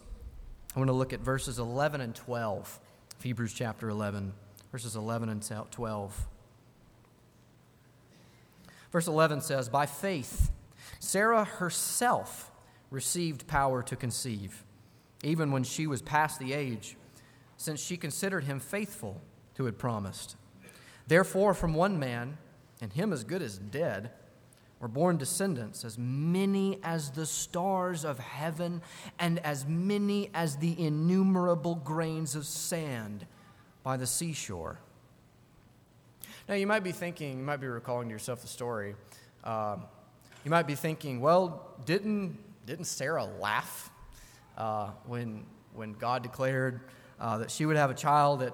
I 0.75 0.79
want 0.79 0.89
to 0.89 0.93
look 0.93 1.13
at 1.13 1.21
verses 1.21 1.59
11 1.59 2.01
and 2.01 2.13
12 2.13 2.79
of 3.15 3.23
Hebrews 3.23 3.53
chapter 3.53 3.87
11, 3.87 4.33
verses 4.69 4.97
11 4.97 5.29
and 5.29 5.41
12. 5.71 6.27
Verse 8.91 9.07
11 9.07 9.39
says, 9.39 9.69
By 9.69 9.85
faith, 9.85 10.51
Sarah 10.99 11.45
herself 11.45 12.51
received 12.91 13.47
power 13.47 13.81
to 13.81 13.95
conceive, 13.95 14.65
even 15.23 15.49
when 15.49 15.63
she 15.63 15.87
was 15.87 16.01
past 16.01 16.39
the 16.39 16.51
age, 16.51 16.97
since 17.55 17.81
she 17.81 17.95
considered 17.95 18.43
him 18.43 18.59
faithful 18.59 19.21
who 19.55 19.63
had 19.63 19.79
promised. 19.79 20.35
Therefore, 21.07 21.53
from 21.53 21.73
one 21.73 21.97
man, 21.97 22.39
and 22.81 22.91
him 22.91 23.13
as 23.13 23.23
good 23.23 23.41
as 23.41 23.57
dead, 23.57 24.11
were 24.79 24.87
born 24.87 25.17
descendants, 25.17 25.83
as 25.83 25.97
many 25.97 26.79
as 26.83 27.11
the 27.11 27.25
stars 27.25 28.05
of 28.05 28.19
heaven 28.19 28.81
and 29.17 29.39
as 29.39 29.65
many 29.65 30.29
as 30.33 30.57
the 30.57 30.79
innumerable 30.79 31.75
grains 31.75 32.35
of 32.35 32.45
sand 32.45 33.25
by 33.83 33.97
the 33.97 34.05
seashore. 34.05 34.79
Now, 36.47 36.55
you 36.55 36.67
might 36.67 36.83
be 36.83 36.91
thinking, 36.91 37.39
you 37.39 37.43
might 37.43 37.59
be 37.59 37.67
recalling 37.67 38.07
to 38.09 38.13
yourself 38.13 38.41
the 38.41 38.47
story. 38.47 38.95
Uh, 39.43 39.77
you 40.45 40.51
might 40.51 40.67
be 40.67 40.75
thinking, 40.75 41.19
well, 41.19 41.75
didn't, 41.85 42.37
didn't 42.65 42.85
Sarah 42.85 43.25
laugh 43.25 43.89
uh, 44.57 44.91
when, 45.05 45.45
when 45.73 45.93
God 45.93 46.23
declared 46.23 46.81
uh, 47.19 47.39
that 47.39 47.51
she 47.51 47.65
would 47.65 47.75
have 47.75 47.89
a 47.89 47.95
child 47.95 48.43
at 48.43 48.53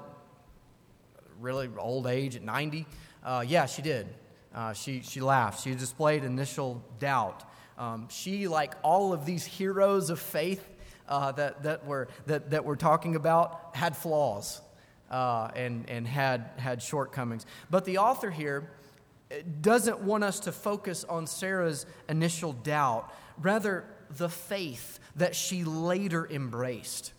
really 1.39 1.69
old 1.77 2.07
age, 2.07 2.35
at 2.35 2.43
90? 2.43 2.87
Uh, 3.23 3.43
yeah, 3.45 3.65
she 3.65 3.81
did. 3.81 4.07
Uh, 4.53 4.73
she, 4.73 5.01
she 5.01 5.19
laughed. 5.19 5.63
She 5.63 5.73
displayed 5.73 6.23
initial 6.23 6.83
doubt. 6.99 7.43
Um, 7.77 8.07
she, 8.09 8.47
like 8.47 8.75
all 8.83 9.13
of 9.13 9.25
these 9.25 9.45
heroes 9.45 10.09
of 10.09 10.19
faith 10.19 10.63
uh, 11.07 11.31
that, 11.33 11.63
that, 11.63 11.85
we're, 11.85 12.07
that, 12.27 12.51
that 12.51 12.65
we're 12.65 12.75
talking 12.75 13.15
about, 13.15 13.71
had 13.73 13.97
flaws 13.97 14.61
uh, 15.09 15.49
and, 15.55 15.89
and 15.89 16.07
had, 16.07 16.51
had 16.57 16.81
shortcomings. 16.81 17.45
But 17.69 17.85
the 17.85 17.97
author 17.97 18.29
here 18.29 18.69
uh, 19.31 19.35
doesn't 19.61 19.99
want 19.99 20.23
us 20.23 20.41
to 20.41 20.51
focus 20.51 21.03
on 21.03 21.27
Sarah's 21.27 21.85
initial 22.07 22.53
doubt, 22.53 23.13
rather, 23.41 23.85
the 24.17 24.29
faith 24.29 24.99
that 25.15 25.35
she 25.35 25.63
later 25.63 26.27
embraced. 26.29 27.13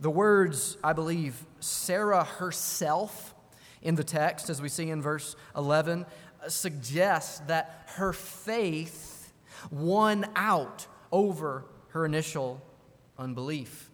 The 0.00 0.10
words, 0.10 0.76
I 0.82 0.92
believe, 0.92 1.44
Sarah 1.60 2.24
herself 2.24 3.34
in 3.82 3.94
the 3.94 4.04
text, 4.04 4.48
as 4.48 4.60
we 4.62 4.68
see 4.68 4.90
in 4.90 5.02
verse 5.02 5.36
11, 5.56 6.06
suggests 6.48 7.40
that 7.46 7.84
her 7.96 8.12
faith 8.12 9.32
won 9.70 10.26
out 10.36 10.86
over 11.12 11.64
her 11.88 12.04
initial 12.04 12.60
unbelief. 13.18 13.90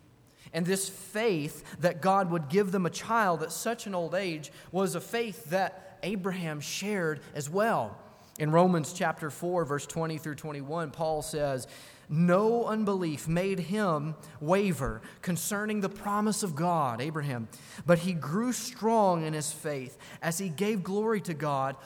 And 0.52 0.66
this 0.66 0.88
faith 0.88 1.62
that 1.80 2.02
God 2.02 2.30
would 2.30 2.48
give 2.48 2.72
them 2.72 2.86
a 2.86 2.90
child 2.90 3.42
at 3.42 3.52
such 3.52 3.86
an 3.86 3.94
old 3.94 4.14
age 4.14 4.50
was 4.72 4.94
a 4.94 5.00
faith 5.00 5.50
that 5.50 5.98
Abraham 6.02 6.60
shared 6.60 7.20
as 7.34 7.48
well. 7.48 7.96
In 8.38 8.50
Romans 8.50 8.92
chapter 8.92 9.30
4, 9.30 9.64
verse 9.64 9.86
20 9.86 10.18
through 10.18 10.36
21, 10.36 10.90
Paul 10.92 11.20
says, 11.20 11.68
No 12.08 12.64
unbelief 12.64 13.28
made 13.28 13.60
him 13.60 14.14
waver 14.40 15.02
concerning 15.20 15.80
the 15.80 15.90
promise 15.90 16.42
of 16.42 16.56
God, 16.56 17.02
Abraham, 17.02 17.48
but 17.84 17.98
he 17.98 18.14
grew 18.14 18.52
strong 18.52 19.24
in 19.24 19.34
his 19.34 19.52
faith 19.52 19.98
as 20.22 20.38
he 20.38 20.48
gave 20.48 20.82
glory 20.82 21.20
to 21.20 21.34
God 21.34 21.76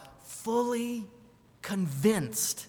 fully 0.42 1.07
convinced 1.62 2.66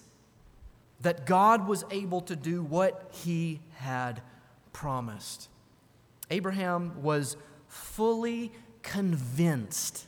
that 1.00 1.26
God 1.26 1.68
was 1.68 1.84
able 1.90 2.22
to 2.22 2.36
do 2.36 2.62
what 2.62 3.10
he 3.12 3.60
had 3.74 4.22
promised. 4.72 5.48
Abraham 6.30 7.02
was 7.02 7.36
fully 7.68 8.52
convinced 8.82 10.06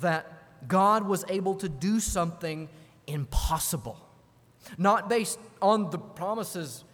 that 0.00 0.68
God 0.68 1.06
was 1.06 1.24
able 1.28 1.54
to 1.56 1.68
do 1.68 1.98
something 1.98 2.68
impossible, 3.06 3.98
not 4.78 5.08
based 5.08 5.38
on 5.60 5.90
the 5.90 5.98
promise's 5.98 6.84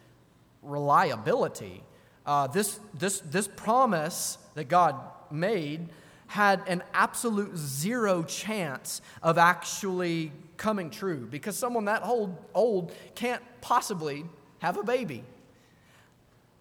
reliability. 0.63 1.83
Uh, 2.25 2.47
this, 2.47 2.81
this, 2.95 3.21
this 3.21 3.49
promise 3.49 4.39
that 4.55 4.69
God 4.69 4.97
made 5.31 5.89
had 6.29 6.63
an 6.69 6.83
absolute 6.93 7.57
zero 7.57 8.23
chance 8.23 9.01
of 9.23 9.39
actually 9.39 10.31
coming 10.59 10.91
true 10.91 11.27
because 11.31 11.57
someone 11.57 11.87
that 11.87 12.05
old, 12.05 12.37
old 12.55 12.93
can't 13.15 13.43
possibly 13.61 14.25
have 14.59 14.77
a 14.77 14.83
baby. 14.83 15.25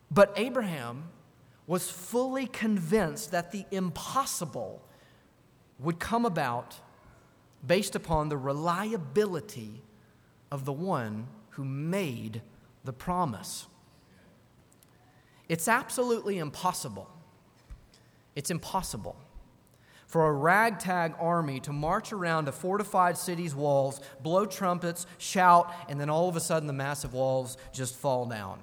But 0.09 0.33
Abraham 0.37 1.03
was 1.67 1.91
fully 1.91 2.47
convinced 2.47 3.31
that 3.31 3.51
the 3.51 3.65
impossible 3.71 4.81
would 5.79 5.99
come 5.99 6.25
about 6.25 6.79
based 7.65 7.95
upon 7.95 8.29
the 8.29 8.37
reliability 8.37 9.81
of 10.49 10.63
the 10.63 10.71
one 10.71 11.27
who 11.51 11.65
made 11.65 12.41
the 12.85 12.93
promise. 12.93 13.67
It's 15.49 15.67
absolutely 15.67 16.37
impossible. 16.37 17.09
It's 18.33 18.49
impossible 18.49 19.17
for 20.17 20.29
a 20.29 20.33
ragtag 20.33 21.13
army 21.19 21.59
to 21.59 21.71
march 21.71 22.11
around 22.11 22.47
a 22.47 22.51
fortified 22.51 23.15
city's 23.15 23.53
walls, 23.53 24.01
blow 24.23 24.47
trumpets, 24.47 25.05
shout, 25.19 25.71
and 25.89 26.01
then 26.01 26.09
all 26.09 26.27
of 26.27 26.35
a 26.35 26.39
sudden 26.39 26.65
the 26.65 26.73
massive 26.73 27.13
walls 27.13 27.55
just 27.71 27.95
fall 27.95 28.25
down. 28.25 28.59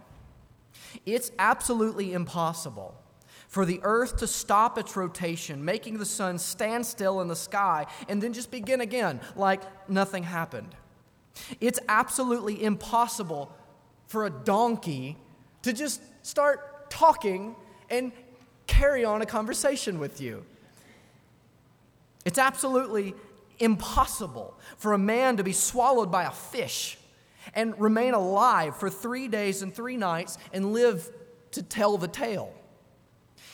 It's 1.06 1.30
absolutely 1.38 2.12
impossible 2.12 3.00
for 3.46 3.64
the 3.64 3.78
earth 3.84 4.16
to 4.16 4.26
stop 4.26 4.78
its 4.78 4.96
rotation, 4.96 5.64
making 5.64 5.98
the 5.98 6.04
sun 6.04 6.40
stand 6.40 6.84
still 6.84 7.20
in 7.20 7.28
the 7.28 7.36
sky, 7.36 7.86
and 8.08 8.20
then 8.20 8.32
just 8.32 8.50
begin 8.50 8.80
again 8.80 9.20
like 9.36 9.62
nothing 9.88 10.24
happened. 10.24 10.74
It's 11.60 11.78
absolutely 11.88 12.64
impossible 12.64 13.56
for 14.08 14.26
a 14.26 14.30
donkey 14.30 15.16
to 15.62 15.72
just 15.72 16.02
start 16.26 16.90
talking 16.90 17.54
and 17.90 18.10
carry 18.66 19.04
on 19.04 19.22
a 19.22 19.26
conversation 19.26 20.00
with 20.00 20.20
you. 20.20 20.44
It's 22.24 22.38
absolutely 22.38 23.14
impossible 23.58 24.58
for 24.76 24.92
a 24.92 24.98
man 24.98 25.36
to 25.36 25.44
be 25.44 25.52
swallowed 25.52 26.10
by 26.10 26.24
a 26.24 26.30
fish 26.30 26.98
and 27.54 27.78
remain 27.78 28.14
alive 28.14 28.76
for 28.76 28.88
three 28.88 29.28
days 29.28 29.62
and 29.62 29.74
three 29.74 29.96
nights 29.96 30.38
and 30.52 30.72
live 30.72 31.10
to 31.52 31.62
tell 31.62 31.98
the 31.98 32.08
tale. 32.08 32.52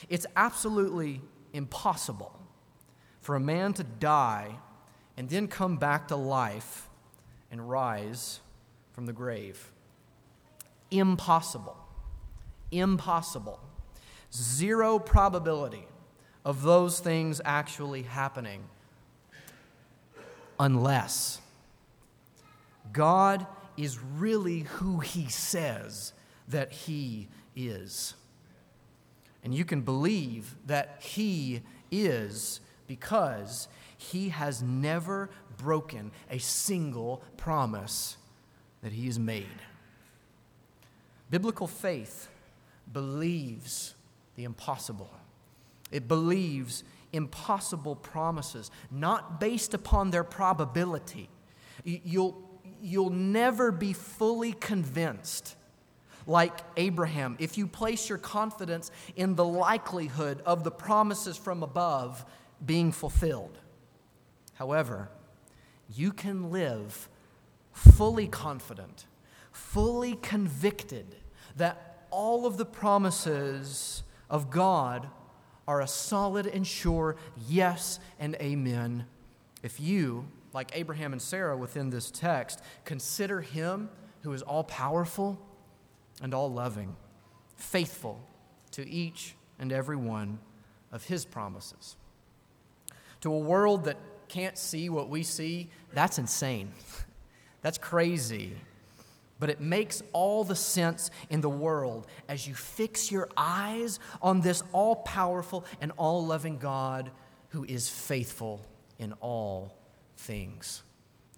It's 0.09 0.27
absolutely 0.37 1.21
impossible 1.53 2.39
for 3.21 3.37
a 3.37 3.41
man 3.41 3.73
to 3.75 3.85
die 3.85 4.57
and 5.17 5.29
then 5.29 5.49
come 5.49 5.77
back 5.77 6.09
to 6.09 6.17
life 6.17 6.89
and 7.51 7.69
rise 7.69 8.41
from 8.93 9.07
the 9.07 9.13
grave. 9.13 9.71
Impossible. 10.91 11.77
Impossible. 12.71 13.61
Zero 14.33 14.99
probability 14.99 15.87
of 16.51 16.63
those 16.63 16.99
things 16.99 17.41
actually 17.45 18.03
happening 18.03 18.65
unless 20.59 21.41
God 22.93 23.47
is 23.77 24.01
really 24.01 24.63
who 24.63 24.99
He 24.99 25.29
says 25.29 26.13
that 26.49 26.73
He 26.73 27.29
is. 27.55 28.15
And 29.45 29.55
you 29.55 29.65
can 29.65 29.83
believe 29.83 30.57
that 30.67 30.97
He 31.01 31.63
is 31.93 32.59
because 32.89 33.69
He 33.97 34.31
has 34.31 34.61
never 34.61 35.31
broken 35.57 36.11
a 36.29 36.39
single 36.39 37.23
promise 37.37 38.17
that 38.83 38.91
He 38.91 39.07
has 39.07 39.21
made. 39.21 39.47
Biblical 41.31 41.69
faith 41.69 42.29
believes 42.93 43.95
the 44.35 44.43
impossible. 44.43 45.13
It 45.91 46.09
believes 46.09 46.85
impossible 47.13 47.97
promises, 47.97 48.71
not 48.91 49.41
based 49.41 49.75
upon 49.75 50.11
their 50.11 50.25
probability. 50.25 51.29
You'll, 51.85 52.37
you'll 52.81 53.11
never 53.11 53.73
be 53.73 53.93
fully 53.93 54.53
convinced, 54.53 55.57
like 56.27 56.61
Abraham, 56.77 57.37
if 57.39 57.59
you 57.59 57.67
place 57.67 58.09
your 58.09 58.19
confidence 58.19 58.91
in 59.17 59.35
the 59.35 59.45
likelihood 59.45 60.43
of 60.47 60.65
the 60.65 60.71
promises 60.71 61.37
from 61.37 61.63
above 61.63 62.25
being 62.65 62.93
fulfilled. 62.93 63.59
However, 64.55 65.09
you 65.89 66.13
can 66.13 66.51
live 66.51 67.09
fully 67.73 68.29
confident, 68.29 69.07
fully 69.51 70.17
convicted 70.17 71.17
that 71.57 72.07
all 72.11 72.47
of 72.47 72.59
the 72.59 72.67
promises 72.67 74.03
of 74.29 74.51
God 74.51 75.09
are 75.71 75.81
a 75.81 75.87
solid 75.87 76.49
and 76.49 76.67
sure 76.67 77.15
yes 77.49 78.01
and 78.19 78.35
amen. 78.41 79.07
If 79.63 79.79
you, 79.79 80.27
like 80.53 80.73
Abraham 80.75 81.13
and 81.13 81.23
Sarah 81.23 81.57
within 81.57 81.91
this 81.91 82.11
text, 82.11 82.61
consider 82.85 83.41
him 83.41 83.89
who 84.23 84.33
is 84.33 84.43
all 84.43 84.65
powerful 84.65 85.39
and 86.21 86.35
all 86.35 86.51
loving, 86.51 86.97
faithful 87.55 88.21
to 88.73 88.89
each 88.91 89.37
and 89.61 89.73
every 89.73 89.95
one 89.95 90.41
of 90.91 91.05
his 91.05 91.25
promises. 91.25 91.97
To 93.21 93.33
a 93.33 93.39
world 93.39 93.85
that 93.85 93.97
can't 94.27 94.59
see 94.59 94.91
what 94.91 95.09
we 95.09 95.23
see, 95.23 95.71
that's 95.93 96.19
insane. 96.19 96.73
That's 97.63 97.77
crazy 97.77 98.55
but 99.41 99.51
it 99.51 99.61
makes 99.61 100.03
all 100.13 100.45
the 100.45 100.55
sense 100.55 101.11
in 101.31 101.41
the 101.41 101.51
world 101.51 102.07
as 102.29 102.47
you 102.47 102.55
fix 102.55 103.11
your 103.11 103.29
eyes 103.37 103.99
on 104.21 104.43
this 104.43 104.63
all 104.73 104.97
powerful 104.97 105.65
and 105.81 105.91
all 105.97 106.25
loving 106.25 106.59
God 106.59 107.11
who 107.49 107.65
is 107.65 107.89
faithful 107.89 108.61
in 108.99 109.15
all 109.15 109.75
things. 110.17 110.83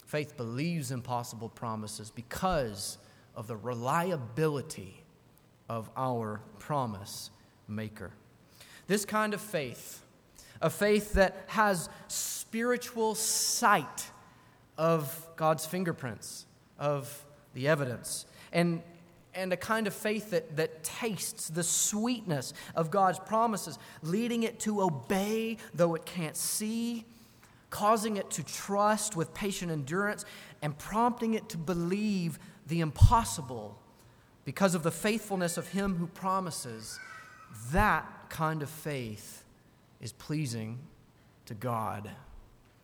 Faith 0.05 0.37
believes 0.37 0.91
impossible 0.91 1.49
promises 1.49 2.11
because 2.11 2.99
of 3.35 3.47
the 3.47 3.57
reliability 3.57 5.05
of 5.69 5.89
our 5.97 6.43
promise 6.59 7.31
maker. 7.69 8.11
This 8.89 9.05
kind 9.05 9.33
of 9.33 9.41
faith, 9.41 10.05
a 10.61 10.69
faith 10.69 11.15
that 11.15 11.45
has 11.47 11.89
spiritual 12.09 13.15
sight 13.15 14.11
of 14.77 15.29
God's 15.37 15.65
fingerprints, 15.65 16.47
of 16.79 17.25
the 17.55 17.69
evidence, 17.69 18.27
and, 18.53 18.83
and 19.35 19.53
a 19.53 19.57
kind 19.57 19.87
of 19.87 19.95
faith 19.95 20.31
that, 20.31 20.57
that 20.57 20.83
tastes 20.83 21.49
the 21.49 21.63
sweetness 21.63 22.55
of 22.75 22.91
God's 22.91 23.19
promises, 23.19 23.79
leading 24.03 24.43
it 24.43 24.61
to 24.61 24.83
obey 24.83 25.59
though 25.75 25.95
it 25.95 26.05
can't 26.05 26.37
see, 26.37 27.05
causing 27.71 28.17
it 28.17 28.31
to 28.31 28.43
trust 28.43 29.17
with 29.17 29.33
patient 29.35 29.71
endurance, 29.71 30.25
and 30.61 30.77
prompting 30.79 31.35
it 31.35 31.49
to 31.51 31.59
believe 31.59 32.39
the 32.67 32.81
impossible 32.81 33.79
because 34.45 34.75
of 34.75 34.83
the 34.83 34.91
faithfulness 34.91 35.57
of 35.57 35.69
Him 35.69 35.97
who 35.97 36.07
promises. 36.07 36.99
That 37.73 38.07
kind 38.29 38.63
of 38.63 38.71
faith 38.71 39.45
is 40.01 40.13
pleasing 40.13 40.79
to 41.47 41.55
God. 41.55 42.11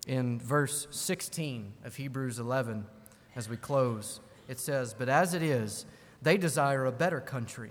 In 0.07 0.41
verse 0.41 0.87
16 0.91 1.73
of 1.85 1.97
Hebrews 1.97 2.39
11, 2.39 2.87
as 3.37 3.49
we 3.49 3.57
close, 3.57 4.21
it 4.49 4.59
says, 4.59 4.95
But 4.95 5.09
as 5.09 5.35
it 5.35 5.43
is, 5.43 5.87
they 6.21 6.37
desire 6.37 6.87
a 6.87 6.93
better 6.93 7.21
country, 7.21 7.71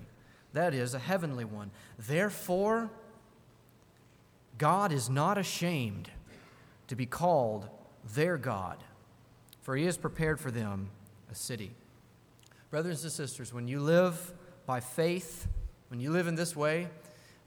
that 0.52 0.72
is, 0.72 0.94
a 0.94 0.98
heavenly 0.98 1.44
one. 1.44 1.70
Therefore, 1.98 2.90
God 4.56 4.92
is 4.92 5.10
not 5.10 5.36
ashamed 5.36 6.10
to 6.86 6.96
be 6.96 7.06
called 7.06 7.68
their 8.14 8.38
God, 8.38 8.82
for 9.60 9.76
he 9.76 9.84
has 9.84 9.98
prepared 9.98 10.40
for 10.40 10.50
them 10.50 10.90
a 11.30 11.34
city. 11.34 11.72
Brothers 12.70 13.02
and 13.02 13.12
sisters, 13.12 13.52
when 13.52 13.68
you 13.68 13.80
live 13.80 14.32
by 14.66 14.80
faith, 14.80 15.46
when 15.88 16.00
you 16.00 16.10
live 16.10 16.26
in 16.26 16.34
this 16.34 16.56
way, 16.56 16.88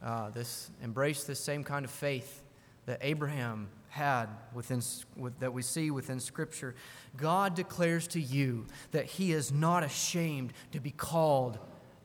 uh, 0.04 0.30
this 0.30 0.70
embrace 0.82 1.24
this 1.24 1.40
same 1.40 1.64
kind 1.64 1.86
of 1.86 1.92
faith 1.92 2.44
that 2.86 3.00
Abraham 3.02 3.70
had 3.92 4.28
within, 4.54 4.82
with, 5.18 5.38
that 5.40 5.54
we 5.54 5.62
see 5.62 5.92
within 5.92 6.20
Scripture, 6.20 6.76
God 7.18 7.56
declares 7.56 8.08
to 8.10 8.22
you 8.22 8.66
that 8.92 9.06
He 9.06 9.34
is 9.34 9.52
not 9.52 9.84
ashamed 9.84 10.54
to 10.72 10.80
be 10.80 10.92
called 10.92 11.60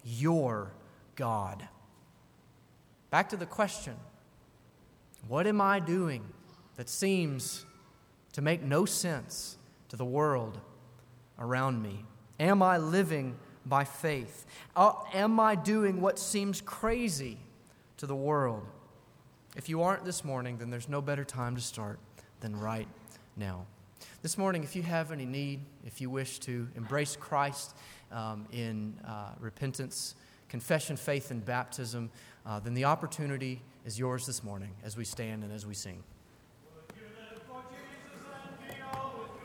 your 0.05 0.73
God. 1.15 1.67
Back 3.11 3.29
to 3.31 3.37
the 3.37 3.47
question 3.47 3.95
what 5.29 5.47
am 5.47 5.61
I 5.61 5.81
doing 5.81 6.25
that 6.77 6.89
seems 6.89 7.65
to 8.33 8.43
make 8.43 8.63
no 8.63 8.85
sense 8.85 9.57
to 9.89 9.97
the 9.97 10.05
world 10.05 10.61
around 11.39 11.83
me? 11.83 12.05
Am 12.39 12.63
I 12.63 12.79
living 12.79 13.37
by 13.65 13.85
faith? 13.85 14.45
Uh, 14.75 14.93
am 15.15 15.39
I 15.41 15.55
doing 15.55 16.01
what 16.01 16.19
seems 16.19 16.61
crazy 16.61 17.39
to 17.97 18.07
the 18.07 18.15
world? 18.15 18.67
If 19.57 19.71
you 19.71 19.81
aren't 19.81 20.05
this 20.05 20.23
morning, 20.23 20.59
then 20.59 20.69
there's 20.69 20.89
no 20.89 21.01
better 21.01 21.25
time 21.25 21.57
to 21.57 21.63
start 21.63 21.99
than 22.41 22.55
right 22.61 22.87
now. 23.39 23.65
This 24.21 24.37
morning, 24.37 24.63
if 24.63 24.77
you 24.77 24.83
have 24.83 25.13
any 25.13 25.25
need, 25.25 25.61
if 25.83 25.99
you 25.99 26.11
wish 26.11 26.39
to 26.41 26.69
embrace 26.77 27.17
Christ 27.17 27.75
um, 28.13 28.47
in 28.53 29.01
uh, 29.07 29.31
repentance, 29.41 30.15
confession, 30.51 30.95
faith, 30.95 31.31
and 31.31 31.43
baptism, 31.43 32.11
uh, 32.45 32.61
then 32.61 32.75
the 32.75 32.85
opportunity 32.85 33.63
is 33.87 33.99
yours 33.99 34.27
this 34.27 34.45
morning 34.45 34.73
as 34.85 34.95
we 34.95 35.07
stand 35.07 35.43
and 35.43 35.51
as 35.51 35.65
we 35.65 35.73
sing. 35.73 36.03